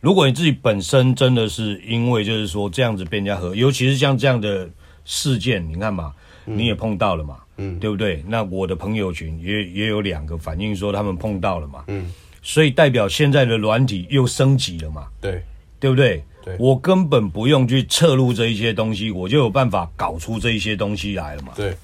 [0.00, 4.68] 如果你自己本身真的是因为就是说这样子被人家和，尤其是像这样的
[5.04, 6.12] 事件，你看嘛，
[6.44, 7.36] 你也碰到了嘛。
[7.36, 8.20] 嗯嗯，对不对？
[8.26, 12.10] 那我的朋友群也也有两个反映说他们碰到了嘛，嗯，
[12.42, 15.40] 所以代表现在的软体又升级了嘛，对，
[15.78, 16.20] 对不对？
[16.44, 21.74] 对，我根本不用去侧录这一些东西，我就有办法搞出这一些东西来了嘛，对，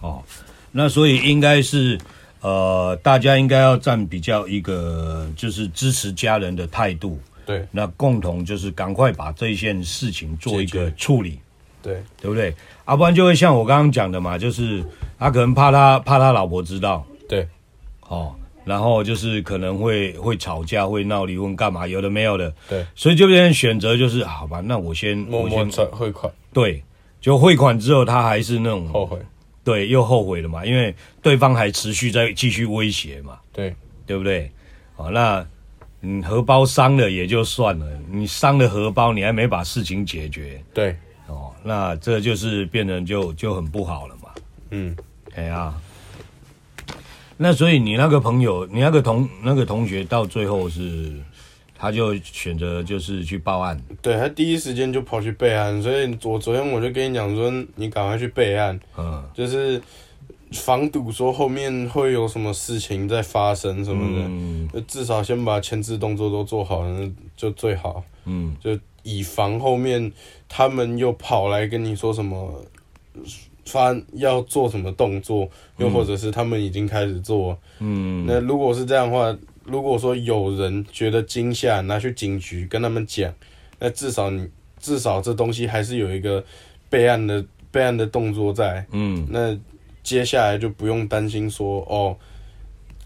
[0.00, 0.22] 哦，
[0.72, 1.96] 那所以应该是
[2.40, 11.38] 呃，大家应该要站比较一个就是支持家人的态度，对，那共同就是赶快把这一件事情做一个处理。
[11.80, 12.52] 对，对不对？
[12.84, 14.84] 啊、不然就会像我刚刚讲的嘛，就是
[15.16, 17.46] 他可能怕他怕他老婆知道，对，
[18.08, 18.34] 哦，
[18.68, 21.86] 然后就是可能会会吵架，会闹离婚，干嘛？
[21.86, 26.84] 有的没有的，对，所以就变成选择就是好吧，那我先默默转汇款，对，
[27.20, 29.18] 就汇款之后他还是那种后悔，
[29.64, 33.74] 对，又后悔了嘛，因为对方还持续在继续威胁嘛，对，
[34.06, 34.50] 对不对？
[34.94, 35.44] 好，那
[36.00, 40.94] 你，荷包伤了也就算了，你伤了荷包，你还没把事情解决，对。
[41.26, 44.30] 哦，那这就是变成就就很不好了嘛。
[44.70, 44.96] 嗯，
[45.34, 45.74] 哎呀，
[47.38, 51.12] 那所以你那个朋友，你那个同那个同学到最后是，
[51.74, 53.80] 他就选择就是去报案。
[54.02, 59.80] 对，他第一时间就跑去备案，所以我昨天我就跟你讲说，你赶快去备案，嗯，就是
[60.52, 68.78] 防堵说后面会有什么事情在发生什么的，嗯，就至少先把前置动作都做好，了就最好，嗯，就。
[69.04, 70.12] 以防后面
[70.50, 72.62] 他们又跑来跟你说什么，
[73.68, 77.56] 发要做什么动作，又或者是他们已经开始做。
[77.78, 83.32] 嗯，那如果是这样的话，如果说有人觉得惊吓，拿去警局跟他们讲，
[83.78, 84.48] 那至少你
[84.80, 86.42] 至少这东西还是有一个
[86.88, 88.84] 备案的备案的动作在。
[88.92, 89.56] 嗯，那
[90.02, 92.16] 接下来就不用担心说哦，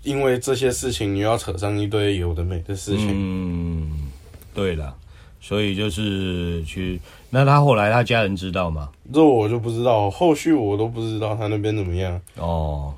[0.05, 3.09] 因为这些事情你要扯上一堆有的没的事情。
[3.11, 4.11] 嗯，
[4.55, 4.96] 对了。
[5.42, 8.88] 所以就是去，那他后来他家人知道吗？
[9.12, 12.18] 这我就不知道，后续我都不知道他那边怎么样。
[12.37, 12.94] 哦，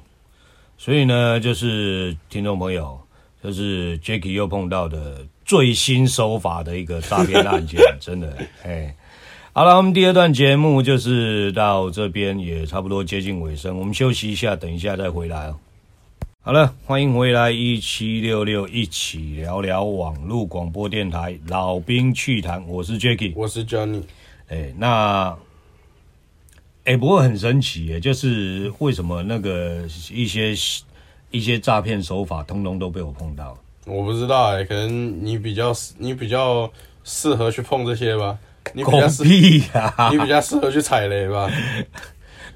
[0.76, 3.00] 所以呢，就是听众朋友，
[3.42, 8.94] 就是 Jacky 又碰到的最新手法的一个诈骗案件，真的， 哎，
[9.54, 15.56] 好了，我们第二段节目就是到这边也差不多接近尾声，我们休息一下，等一下再回来哦。
[16.46, 22.62] 好了，欢迎回来一七六六，一起聊聊网络广播电台老兵趣谈。
[22.68, 24.02] 我是 Jacky，我是 Johnny。
[24.48, 25.30] 哎，那
[26.84, 30.54] 哎、欸，不过很神奇耶，就是为什么那个一些
[31.30, 33.56] 一些诈骗手法，通通都被我碰到？
[33.86, 36.70] 我不知道哎，可能你比较你比较
[37.04, 38.38] 适合去碰这些吧？
[38.74, 38.90] 你比
[39.60, 40.10] 较！
[40.10, 41.50] 你比较适合去踩雷吧？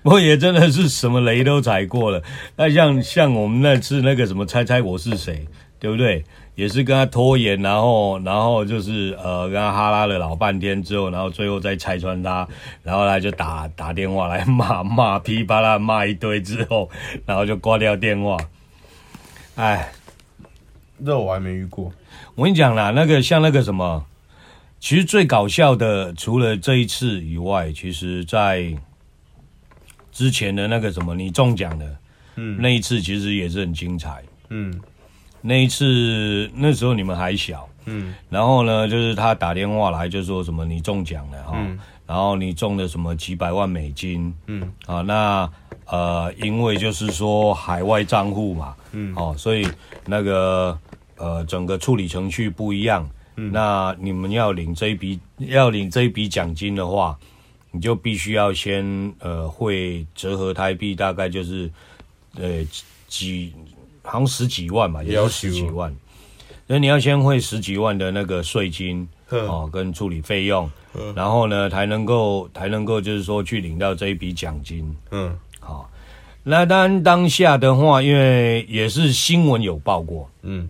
[0.04, 2.22] 我也真的是什么雷都踩过了。
[2.56, 5.46] 那像像我们那次那个什么猜猜我是谁，
[5.78, 6.24] 对不对？
[6.54, 12.48] 也是跟他拖延，然后然后就是呃跟他哈拉了老半天之后，然后最后再拆穿他，
[12.82, 16.90] 然后他就打打电话来骂 骂噼啪啦骂一堆之后，
[17.24, 18.36] 然后就挂掉电话。
[19.54, 19.92] 哎，
[21.06, 21.92] 这我还没遇过。
[22.34, 24.04] 我跟你讲啦，那个像那个什么，
[24.80, 28.74] 其实最搞笑的，除了这一次以外，其实在
[30.18, 31.96] 之前的那个什么，你中奖的，
[32.34, 34.76] 嗯，那一次其实也是很精彩，嗯，
[35.40, 45.48] 那一次那时候你们还小，嗯，然后呢，就是他打电话来就说什么你中奖了哈，嗯，然后你中了什么几百万美金，嗯，啊，那
[45.86, 49.64] 呃，因为就是说海外账户嘛，嗯，哦，所以
[50.04, 50.76] 那个。
[51.20, 53.04] 呃，整个处理程序不一样。
[53.34, 57.18] 嗯，那你们要领这一笔要领这一笔奖金的话，
[57.70, 61.70] 你就必须要先呃会折合台币，大概就是
[62.36, 62.64] 呃
[63.06, 63.52] 几
[64.02, 65.94] 好像十几万吧，也要十几万。
[66.66, 70.70] 那你要先汇十几万的那个税金哦，跟处理费用，
[71.14, 74.94] 然后呢才能够才能够就是说去领到这一笔奖金。
[75.10, 75.90] 嗯，好。
[76.42, 80.68] 那当然当下的话，因为也是新闻有报过，嗯。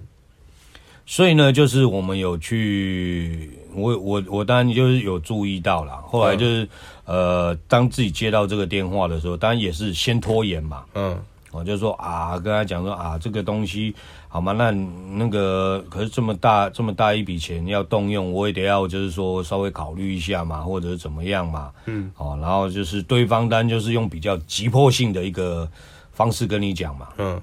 [1.11, 5.97] 所以呢，就是我们有去，我我我当然就是有注意到了。
[6.07, 6.65] 后来就是，
[7.05, 10.85] 嗯、呃，当自己接到这个电话的时候，当然也是先拖延嘛。
[10.95, 11.19] 嗯，
[11.51, 13.95] 我就说啊，跟他讲说啊，这个东西
[14.29, 14.53] 好吗？
[14.53, 21.71] 那那个可是这么大这么大一笔钱要动用，我也得要就是说稍微考虑一下嘛，或者怎么样嘛。
[21.87, 25.69] 嗯，哦，然后就是对方单就是用比较急迫性的一个
[26.13, 27.09] 方式跟你讲嘛。
[27.19, 27.41] 嗯，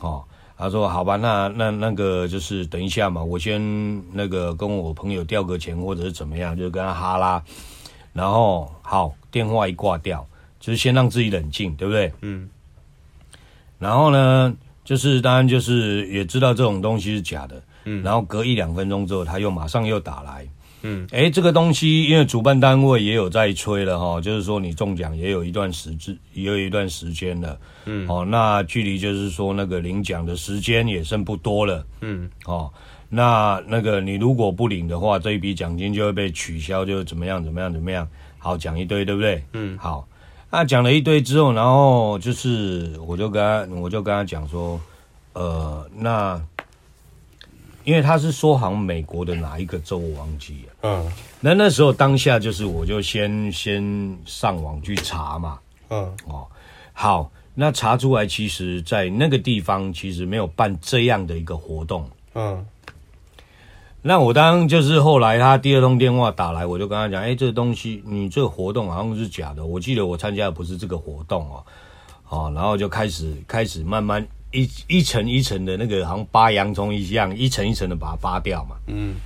[0.00, 0.24] 哦。
[0.58, 3.62] 他说：“好吧，那那那个就是等一下嘛，我先
[4.12, 7.40] 那个跟我朋友调个钱，或者是怎么样，就跟他哈拉。
[8.12, 10.26] 然后好，电话一挂掉，
[10.58, 12.12] 就是先让自己冷静，对不对？
[12.22, 12.50] 嗯。
[13.78, 14.52] 然后呢，
[14.84, 18.02] 就是当然就是也知道这种东西是假的，嗯。
[18.02, 20.44] 然后隔一两分钟之后，他又马上又打来。”
[20.82, 32.72] 嗯，哎，这个东西因为主办单位也有在催了哈，就是说你中奖也有一段时间，也有一段时间了，嗯，哦，那距离就是说那个领奖的时间也剩不多了，嗯，哦，
[33.08, 38.06] 那那个你如果不领的话，这一笔奖金就会被取消，就怎么样怎么样怎么样，
[38.38, 39.42] 好，讲一堆，对不对？
[39.54, 40.06] 嗯，好，
[40.50, 44.80] 那讲了一堆之后，然后就是我就跟他，我就跟他讲说，
[45.32, 46.40] 呃，那。
[47.84, 56.46] 因为他是说好像美国的哪一个州我忘记了，嗯，那那时候当下就是我就先先上网去查嘛，嗯，哦，
[56.92, 62.66] 好，那查出来其实在那个地方其实没有办这样的一个活动，嗯，
[64.02, 71.64] 那我当就是后来他第二通电话打来，我就跟他讲，哎，这个东西你这个活动好像是假的，我记得我参加的不是这个活动哦，
[72.28, 74.26] 哦，然后就开始开始慢慢。
[74.52, 78.76] 一一层一层的那个，好像扒洋葱一样，一层一层的把它扒掉嘛。
[78.86, 79.16] 嗯，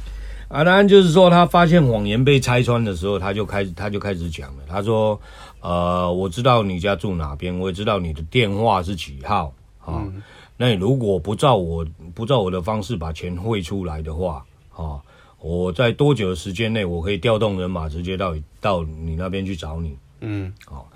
[0.49, 4.65] 啊，当然就是说，他发现谎言被拆穿的时候，他就开始他就开始讲了。
[4.69, 5.21] 他说
[5.63, 10.03] ：“呃，我知道你家住哪边，我也知道你的电话是几号啊。
[10.05, 10.23] 嗯、
[10.57, 15.01] 那你如果不照我不照我的方式把钱汇出来的话，啊，
[15.41, 19.97] 我在多久的时间内，我可以调动人马直接到到你那边去找你。
[20.21, 20.89] 嗯，好。”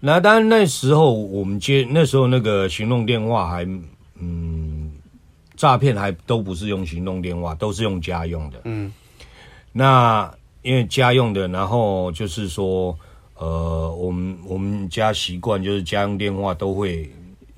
[0.00, 3.66] 那当然，那时候我们接那时候那个行动电话还，
[4.20, 4.92] 嗯，
[5.56, 8.60] 诈骗还都不是用行动电话，都是用家用的。
[8.62, 8.92] 嗯，
[9.72, 10.32] 那
[10.62, 12.96] 因为家用的，然后就是说，
[13.34, 17.12] 呃，我们我们家习惯就是家用电话都会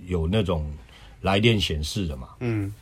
[0.06, 0.64] 有那种
[1.20, 2.28] 来电显示的嘛。
[2.38, 2.72] 嗯，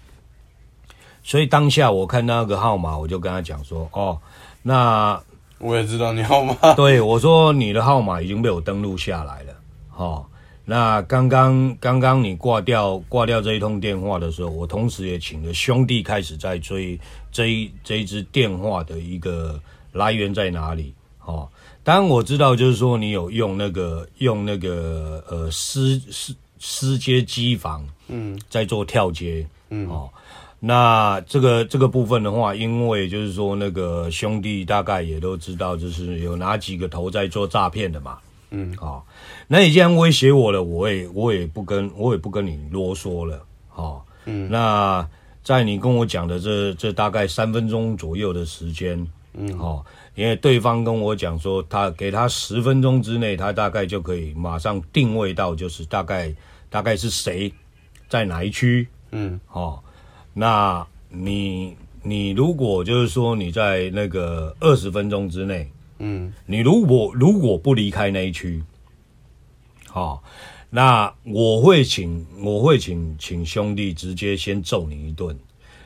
[1.25, 4.21] 所以当下我看到那个号码，我就跟他讲说，哦，
[4.63, 5.21] 那。
[5.59, 9.53] 我也知道你号码， 对，我说你的号码已经被我登录下来了。
[9.97, 10.25] 哦，
[10.65, 16.99] 那刚刚刚刚你挂掉挂掉这一通电话的时候，我同时也请了兄弟开始在追
[17.33, 19.61] 这一这一支电话的一个
[19.93, 20.95] 来源在哪里。
[21.25, 21.49] 哦，
[21.83, 30.09] 当然我知道，就是说你有用那个用那个呃私私私接机房，嗯，在做跳接，嗯，哦。
[30.61, 38.19] 那这个这个部分的话，因为就是说那个兄弟大概也都知道，就是有哪几个头在做诈骗的嘛。
[38.51, 39.03] 嗯，好、哦，
[39.47, 43.45] 那你既然威胁我了，我也我也不跟我也不跟你啰嗦了。
[43.69, 45.07] 好、哦，嗯，那
[45.45, 49.87] 在你跟我讲的这这大概三分钟左右的时间，嗯，好、哦，
[50.17, 56.35] 因为对方跟我讲说，他给他十分钟之内，他大概就可以马上定位到，就是大概
[56.69, 57.53] 大概是谁
[58.09, 59.83] 在哪一区，嗯，好、哦。
[60.35, 68.63] 那你你如果就是说你在那个二十分钟之内，嗯，你如果如果不离开那一区，
[69.89, 70.23] 好，
[70.71, 75.37] 那我会请我会请请兄弟直接先揍你一顿，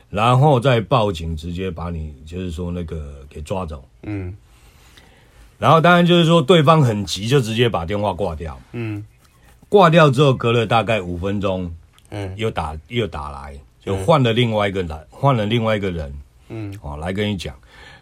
[0.09, 4.35] 然后再报警，直接把你就是说那个给抓走，嗯，
[5.57, 9.03] 然后当然就是说对方很急，就直接把电话挂掉，嗯，
[9.67, 11.73] 挂掉之后隔了大概五分钟，
[12.09, 13.57] 嗯，又打又打来。
[13.83, 16.13] 就换了另外一个人，换了另外一个人，
[16.47, 17.53] 嗯，哦，来跟你讲，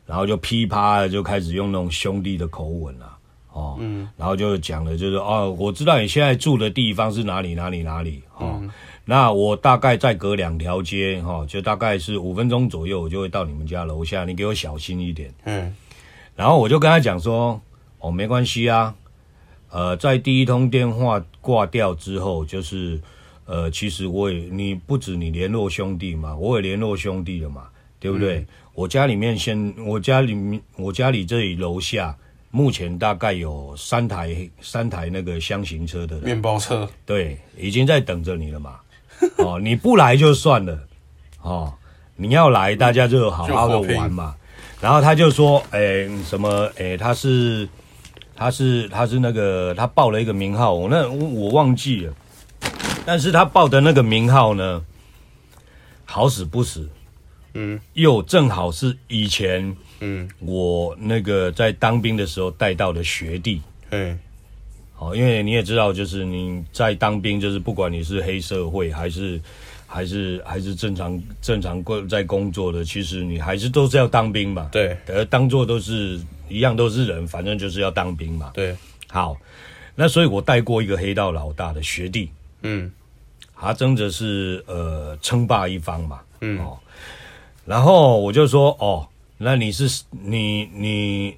[0.06, 3.18] 然后就噼啪的就开始用那种兄弟的口吻了，
[3.52, 8.72] 哦，嗯，然后就讲了，就是哦，我知道你现在住的地方是哪里哪里哪里，哦，嗯、
[9.06, 15.76] 那我大概再隔两条街，哈、哦，就大概是五分钟左右，我就会到你们家楼下，你给我小心一点，嗯，
[16.36, 17.60] 然后我就跟他讲说，
[17.98, 18.94] 哦，没关系啊，
[19.72, 23.02] 呃，在第一通电话挂掉之后，就是。
[23.52, 27.68] 呃，其实我也，你不止你联络兄弟嘛，我也联络兄弟了嘛，
[28.00, 28.40] 对不对？
[28.40, 32.16] 嗯、我家里面先，我家里面，我家里这里楼下
[32.50, 38.80] 目前大概有三台三台那个箱型车的面包车，对，已经在等着你了嘛。
[39.40, 40.80] 哦，你不来就算了，
[41.42, 41.74] 哦，
[42.16, 44.34] 你要来，大家就好好的玩嘛。
[44.80, 47.68] 然后他就说，哎，什么，哎，他是，
[48.34, 52.14] 他是，他是那个，他报了一个名号，我那我，我忘记了。
[53.06, 54.84] 但是他报的那个名号呢，
[56.06, 56.88] 好死不死，
[57.56, 64.18] 嗯，又正好是以前，嗯，我那个在当兵的时候带到的学弟，嗯，
[64.94, 69.42] 好，因为你也知道，就是你在当兵，就是不管你是黑社会还是
[69.88, 78.76] 还是还是正常正常工在工作的，其实你还是都是要当兵嘛，对，而当做都是一样都是人，反正就是要当兵嘛，对，
[79.10, 79.36] 好，
[79.96, 82.30] 那所以我带过一个黑道老大的学弟。
[82.62, 82.92] 嗯，
[83.56, 86.78] 他争着是呃称霸一方嘛，嗯哦，
[87.66, 89.08] 然后我就说哦，
[89.38, 91.38] 那你是你你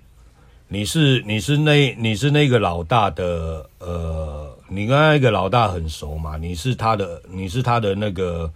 [0.67, 6.37] 你是你是那你是那个老大的呃，你跟那个老大很熟嘛？
[6.37, 8.51] 你是他的你是他的那个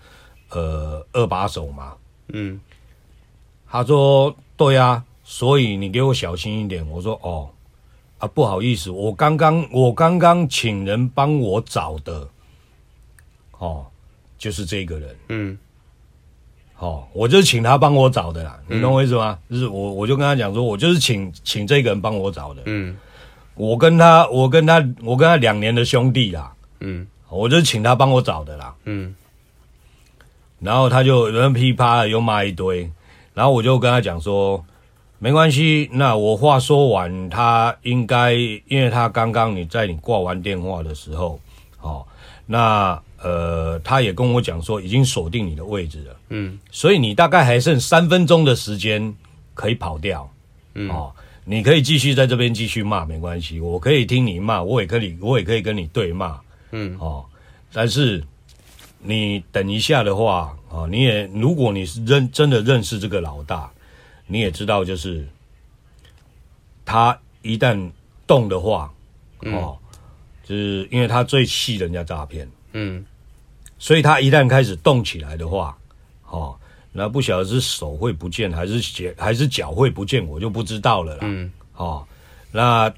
[0.49, 1.93] 呃二把手嘛？
[2.29, 2.59] 嗯，
[3.69, 6.85] 他说对呀，所以你给我小心一点。
[6.89, 7.49] 我说哦
[8.17, 12.27] 啊，不好意思，我刚刚我刚刚请人帮我找的。
[13.59, 13.85] 哦，
[14.37, 15.57] 就是这个人，嗯，
[16.75, 19.39] 好、哦，我就是请他帮我找的啦，你懂我意思吗？
[19.49, 22.95] 嗯、就是我，我就跟他讲说，我就是请请这个人帮我找的，嗯，
[23.55, 29.15] 我跟他，我跟他，我跟他两年的兄弟啦，嗯，我就是请他帮我找的啦，嗯，
[30.59, 32.91] 然后他就人噼啪又骂一堆，
[33.33, 34.63] 然后我就跟他讲说，
[35.17, 41.39] 没关系，那我话说完，他应该，因为他刚刚你在你挂完电话的时候，
[41.81, 42.05] 哦，
[42.45, 43.01] 那。
[43.19, 49.15] 呃，他也跟我讲说，已经锁定你的位置了，嗯，所以你大概还剩三分钟的时间
[49.55, 50.31] 可以跑掉，
[50.75, 51.11] 嗯，哦，
[51.43, 56.39] 你可以继续在这边继续骂，没关系，我可以听你骂，我也可以，我也可以跟你对骂，
[56.71, 57.25] 嗯，哦，
[57.73, 58.23] 但是
[58.99, 63.71] 你等一下的话，啊、哦，你也如果你是认真的认识这个老大，
[64.27, 65.27] 你也知道，就是
[66.85, 67.89] 他一旦
[68.27, 68.93] 动的话，
[69.39, 69.97] 哦，嗯、
[70.43, 72.47] 就是因为他最气人家诈骗。
[72.79, 73.03] 嗯，
[73.79, 75.75] 所以他一旦开始动起来的话，
[76.29, 76.55] 哦，
[76.91, 81.21] 那不晓得是手会不见还是脚还是脚会不见，我就不知道了啦。
[81.23, 82.05] 嗯，哦，
[82.51, 82.93] 那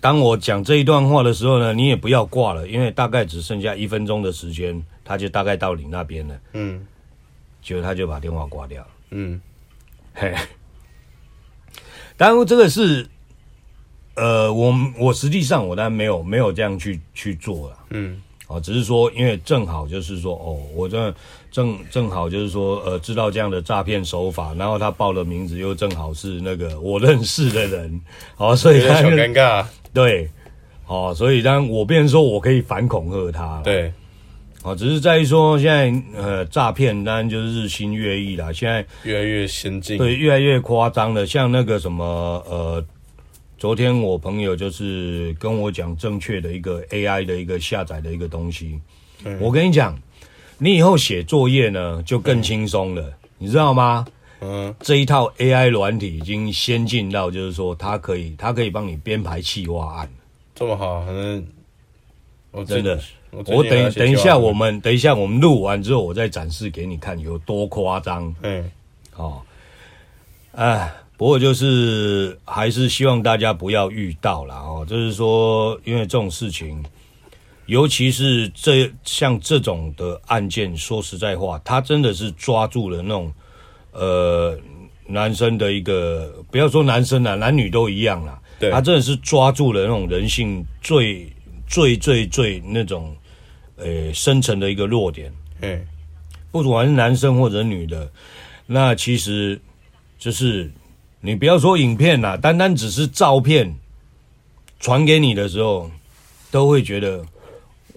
[0.00, 6.40] 当我讲这一段话的时候呢，你也不要挂了，因为大概只剩下一分钟的时间，他就大概到你那边了。
[6.52, 6.86] 嗯，
[7.60, 8.90] 结果他就把电话挂掉了。
[9.10, 9.40] 嗯，
[10.14, 10.32] 嘿，
[12.16, 13.04] 当然这个是，
[14.14, 17.78] 呃，我我实际上我当然没有没有这样去去做了。
[17.90, 18.22] 嗯。
[18.46, 21.14] 哦，只是说，因为正好就是说，哦，我这
[21.50, 28.00] 正正好就是说，呃，知道这样的诈骗手法，然后他报的名字又正好是那个我认识的人，
[28.36, 29.64] 哦，所以他很尴尬，
[29.94, 30.28] 对，
[30.86, 33.90] 哦，所以当我变成说我可以反恐吓他，对，
[34.62, 42.04] 哦，只是在于说现在呃诈骗当然就是日新月异啦，现在越来越先进，对，越来越夸张了，像那个什么
[42.48, 42.84] 呃。
[43.64, 48.78] 昨天我朋友就是跟我讲正确的一个 AI 的一个下载的一个东西，
[49.24, 49.98] 嗯、我跟你讲，
[50.58, 54.06] 你以后写作业呢就更轻松了，嗯、你知道吗？
[54.42, 60.10] 嗯，这一套 AI 软体已经先进到就是说它可以它可以帮你编排企划案，
[60.54, 61.46] 这么好，反正
[62.50, 63.00] 我真的，
[63.30, 68.70] 我，我等等一下我们等一下我们录完之后我再展示给你看有多夸张，嗯，
[69.16, 69.40] 哦，
[70.52, 70.92] 哎。
[71.16, 76.84] 不过就是还是希望大家不要遇到了哦，就是说，因为这种事情，
[77.66, 83.32] 尤其是这像这种的案件，说实在话，他真的是抓住了那种
[83.92, 84.58] 呃
[85.06, 91.32] 男生的一个，不要说男生了，男女都一样啦，对，他真的是抓住了那种人性最
[91.68, 93.16] 最最最那种
[93.76, 95.86] 呃深层的一个弱点，嗯，
[96.50, 98.10] 不管是男生或者女的，
[98.66, 99.60] 那其实
[100.18, 100.68] 就是。
[101.26, 103.74] 你不要说影片啦，单单只是照片
[104.78, 105.90] 传给你的时候，
[106.50, 107.24] 都会觉得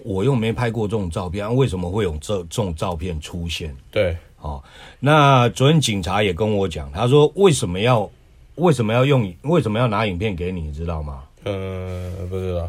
[0.02, 3.76] 我又没拍过这种照片，啊、为什么会有这这种照片出现？
[3.90, 4.64] 对，哦，
[4.98, 8.10] 那昨天警察也跟我讲，他说为什么要
[8.54, 11.22] 为什么要用为什么要拿影片给你，你知道吗？
[11.44, 12.66] 呃，不知道，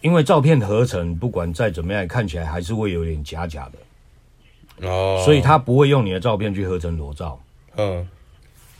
[0.00, 4.88] 因为照片合成不管再怎么样，看起来还是会有点假假的。
[4.88, 7.38] 哦，所以他不会用你的照片去合成裸照，
[7.76, 8.04] 嗯，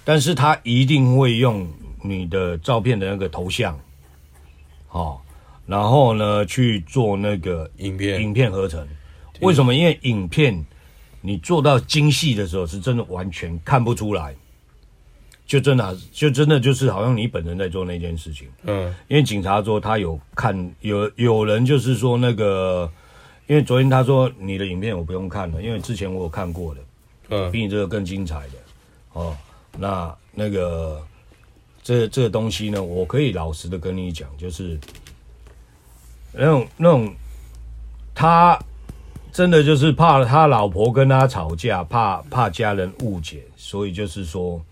[0.05, 1.69] 但是他一定会用
[2.03, 3.79] 你的照片的那个头像，
[4.91, 5.21] 哦，
[5.67, 8.87] 然后呢去做那个影片影片合成。
[9.41, 9.75] 为什么？
[9.75, 10.65] 因为影片
[11.21, 14.35] 你做到精细的时候，是真的完全看不出来，
[15.47, 18.49] 就真的就真的就是好像你本人在做那件事情。
[18.63, 22.91] 嗯，因为警察说他有看，有有人就是说那个，
[23.47, 26.81] 因为昨天他说你的影片我不用看了，因为之前我有看过的，
[27.31, 28.55] 嗯，比你这个更精彩的。
[29.13, 29.37] 哦，
[29.79, 31.05] 那那个
[31.83, 34.79] 这这个东西呢，我可以老实的跟你讲，就是
[36.33, 37.15] 那种那种
[38.15, 38.59] 他。
[39.33, 44.63] 真的就是怕他老婆跟他吵架，怕怕家人误解，所以就是说，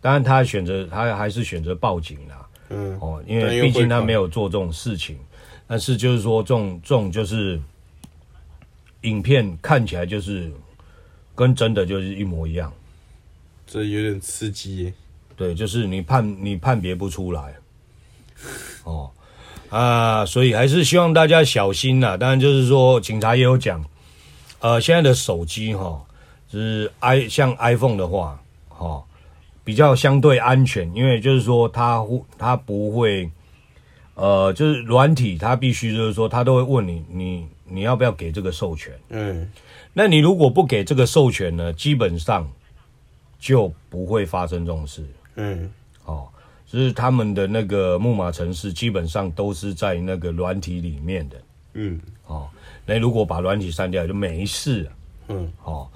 [0.00, 2.48] 当然他选择他还是选择报警啦。
[2.70, 5.16] 嗯，哦，因为毕竟他没有做这种事情，
[5.68, 7.56] 但是就是说这种这种就是
[9.02, 10.50] 影片看起来就是
[11.36, 12.72] 跟真的就是一模一样，
[13.74, 14.94] 这有点刺激耶。
[15.34, 17.56] 对，就是你判你判别不出来，
[18.84, 19.10] 哦。
[19.68, 22.16] 啊，所以还是希望大家小心呐。
[22.16, 23.84] 当然，就是说警察也有讲，
[24.60, 26.00] 呃，现在的手机哈，
[26.48, 29.02] 就是 i 像 iPhone 的话，哈，
[29.64, 32.00] 比较相对安全，因为就是说它
[32.38, 33.28] 它不会，
[34.14, 38.92] 呃，就是软体它必须就是说它都会问你，你你要不要给这个授权？
[39.08, 39.50] 嗯，
[39.92, 42.48] 那你如果不给这个授权呢，基本上
[43.44, 45.06] 就不会发生这种事。
[45.36, 45.70] 嗯，
[46.06, 46.26] 哦。
[46.66, 51.36] 就是他们的那个木马城市，基本上都是在那个软体里面的。
[51.74, 52.48] 嗯，哦，
[52.84, 54.92] 那如果把软体删掉就没事了。
[55.28, 55.86] 嗯，哦，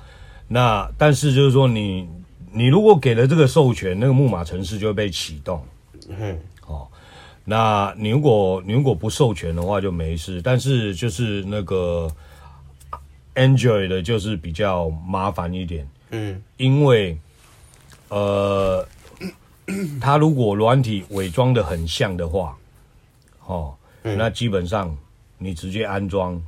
[0.46, 2.08] 那但是就是说你
[2.52, 5.64] 你如果给了这个授权，那个木马城市就会被启动。
[6.08, 6.86] 嗯，哦，
[7.44, 12.08] 那你如果你如果不授权的话就没事，但是就是那个
[13.34, 15.88] Android 的就是比较麻烦一点。
[16.10, 17.18] 嗯，因为
[18.08, 18.86] 呃。
[20.00, 22.56] 他如果软体伪装的很像的话，
[23.44, 24.96] 哦，嗯、那基本上
[25.36, 26.40] 你直接安装，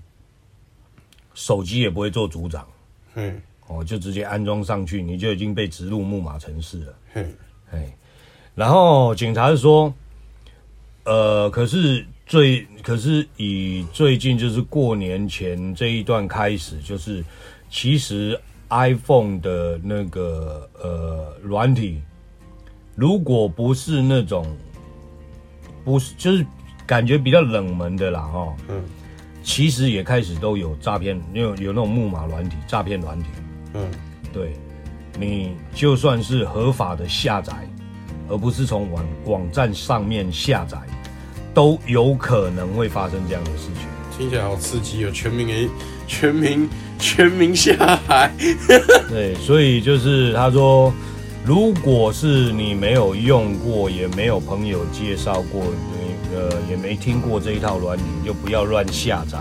[1.34, 2.66] 手机也不会做组长，
[3.16, 7.34] 嗯，哦，就直接安装上去，你就已经被植入木马城市了，嗯，
[7.72, 7.94] 哎，
[8.54, 9.92] 然后警察是说，
[11.04, 17.22] 呃，可是最可是以最近就是过年前这一段开始，就是
[17.68, 18.40] 其实
[18.70, 22.00] iPhone 的那个呃软体。
[22.96, 24.46] 如果不是那种，
[25.84, 26.44] 不是就是
[26.86, 28.82] 感觉比较冷门的啦，哈，嗯，
[29.42, 33.28] 其实也开始都有诈骗，有有那种木马软体诈骗软体，
[33.74, 33.90] 嗯，
[34.32, 34.52] 对，
[35.18, 37.54] 你就算是合法的下载，
[38.28, 40.78] 而不是从网网站上面下载，
[41.54, 43.86] 都有可能会发生这样的事情。
[44.18, 45.10] 听起来好刺激哦！
[45.10, 45.70] 全民 A，
[46.10, 47.72] 全民全民下
[48.08, 48.32] 海，
[49.08, 50.92] 对，所以就是他说。
[51.42, 59.38] 如果是你没有用过，也没有朋友介绍过，你呃也没听过这一套软体，你就不要乱下载，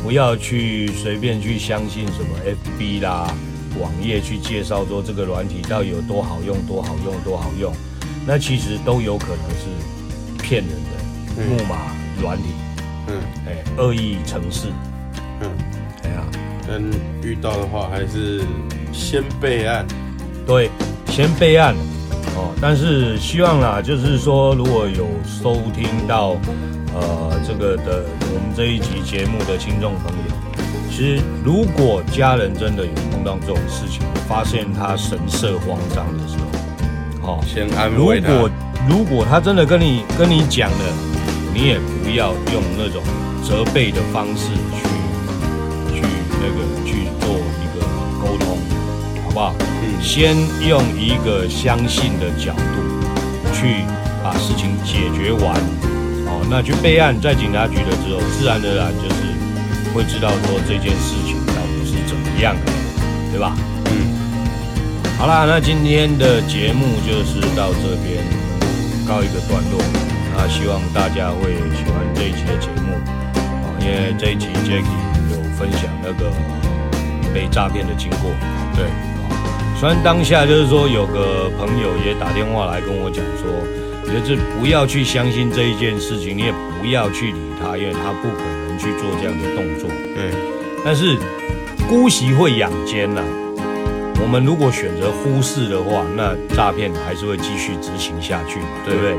[0.00, 2.28] 不要去随便去相信什么
[2.78, 3.34] FB 啦、
[3.80, 7.74] 网页去介绍说这个软体到底有多好用、多好用、多好用，
[8.24, 11.92] 那其实都有可能是骗人的木马
[12.22, 12.44] 软体，
[13.08, 14.91] 嗯，哎，恶意程式，嗯，哎
[17.22, 18.42] 遇到的话还是
[18.92, 19.84] 先备案。
[20.46, 20.70] 对，
[21.08, 21.74] 先备案
[22.36, 22.54] 哦。
[22.60, 26.36] 但是希望啦，就是说，如果有收听到
[26.94, 30.34] 呃这个的我们这一集节目的听众朋友，
[30.90, 36.36] 其实如果家人真的有碰到这种事情，发现他神色慌张的时
[37.20, 38.28] 候，好、哦，先安慰他。
[38.28, 38.50] 如果
[38.88, 40.84] 如果他真的跟你跟你讲了，
[41.54, 43.02] 你也不要用那种
[43.44, 44.91] 责备的方式去去
[46.42, 47.86] 那个去做一个
[48.20, 48.58] 沟通，
[49.24, 49.54] 好不好？
[49.58, 49.68] 嗯
[50.02, 50.36] 先
[50.66, 52.82] 用一个相信的角度
[53.54, 53.84] 去
[54.20, 55.54] 把事情解决完，
[56.26, 59.30] 哦，那去备案，在警察局的时候，自然而然就是
[59.94, 62.72] 会知道说这件事情到底是怎么样的，
[63.30, 63.54] 对吧？
[63.94, 64.10] 嗯。
[65.16, 68.26] 好啦，那今天的节目就是到这边
[69.06, 69.80] 告一个段落。
[70.34, 72.98] 那希望大家会喜欢这一期的节目
[73.38, 75.01] 啊，因为这一期 Jacky 有
[75.62, 76.28] 分享那个
[77.32, 78.32] 被诈骗的经过，
[78.74, 78.84] 对。
[79.78, 83.46] 虽然当下就是说，有个朋友也打电话来跟我讲说，
[84.04, 89.88] 就是不要去相信这一件事情，你也不要去理他，因为他不可能去做这样的动作。
[90.16, 90.32] 对，
[90.84, 91.16] 但是
[91.88, 93.22] 姑息会养奸呐，
[94.20, 99.14] 我们如果选择忽视的话，那诈骗还是会继续执行下去嘛，对不对？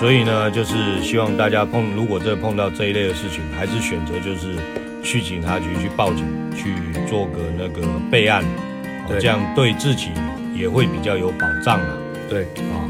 [0.00, 4.56] 所以呢，就是希望大家碰，如果这碰到这一类的事情，还是选择就是
[5.02, 6.24] 去警察局去报警，
[6.56, 6.72] 去
[7.06, 8.42] 做个那个备案，
[9.20, 10.08] 这样对自己
[10.54, 11.98] 也会比较有保障啊。
[12.30, 12.88] 对啊，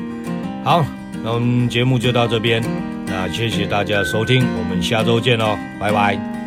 [0.62, 0.86] 好，
[1.24, 2.62] 那我们节目就到这边，
[3.06, 6.39] 那谢谢大家收听，我们下周见喽，拜拜。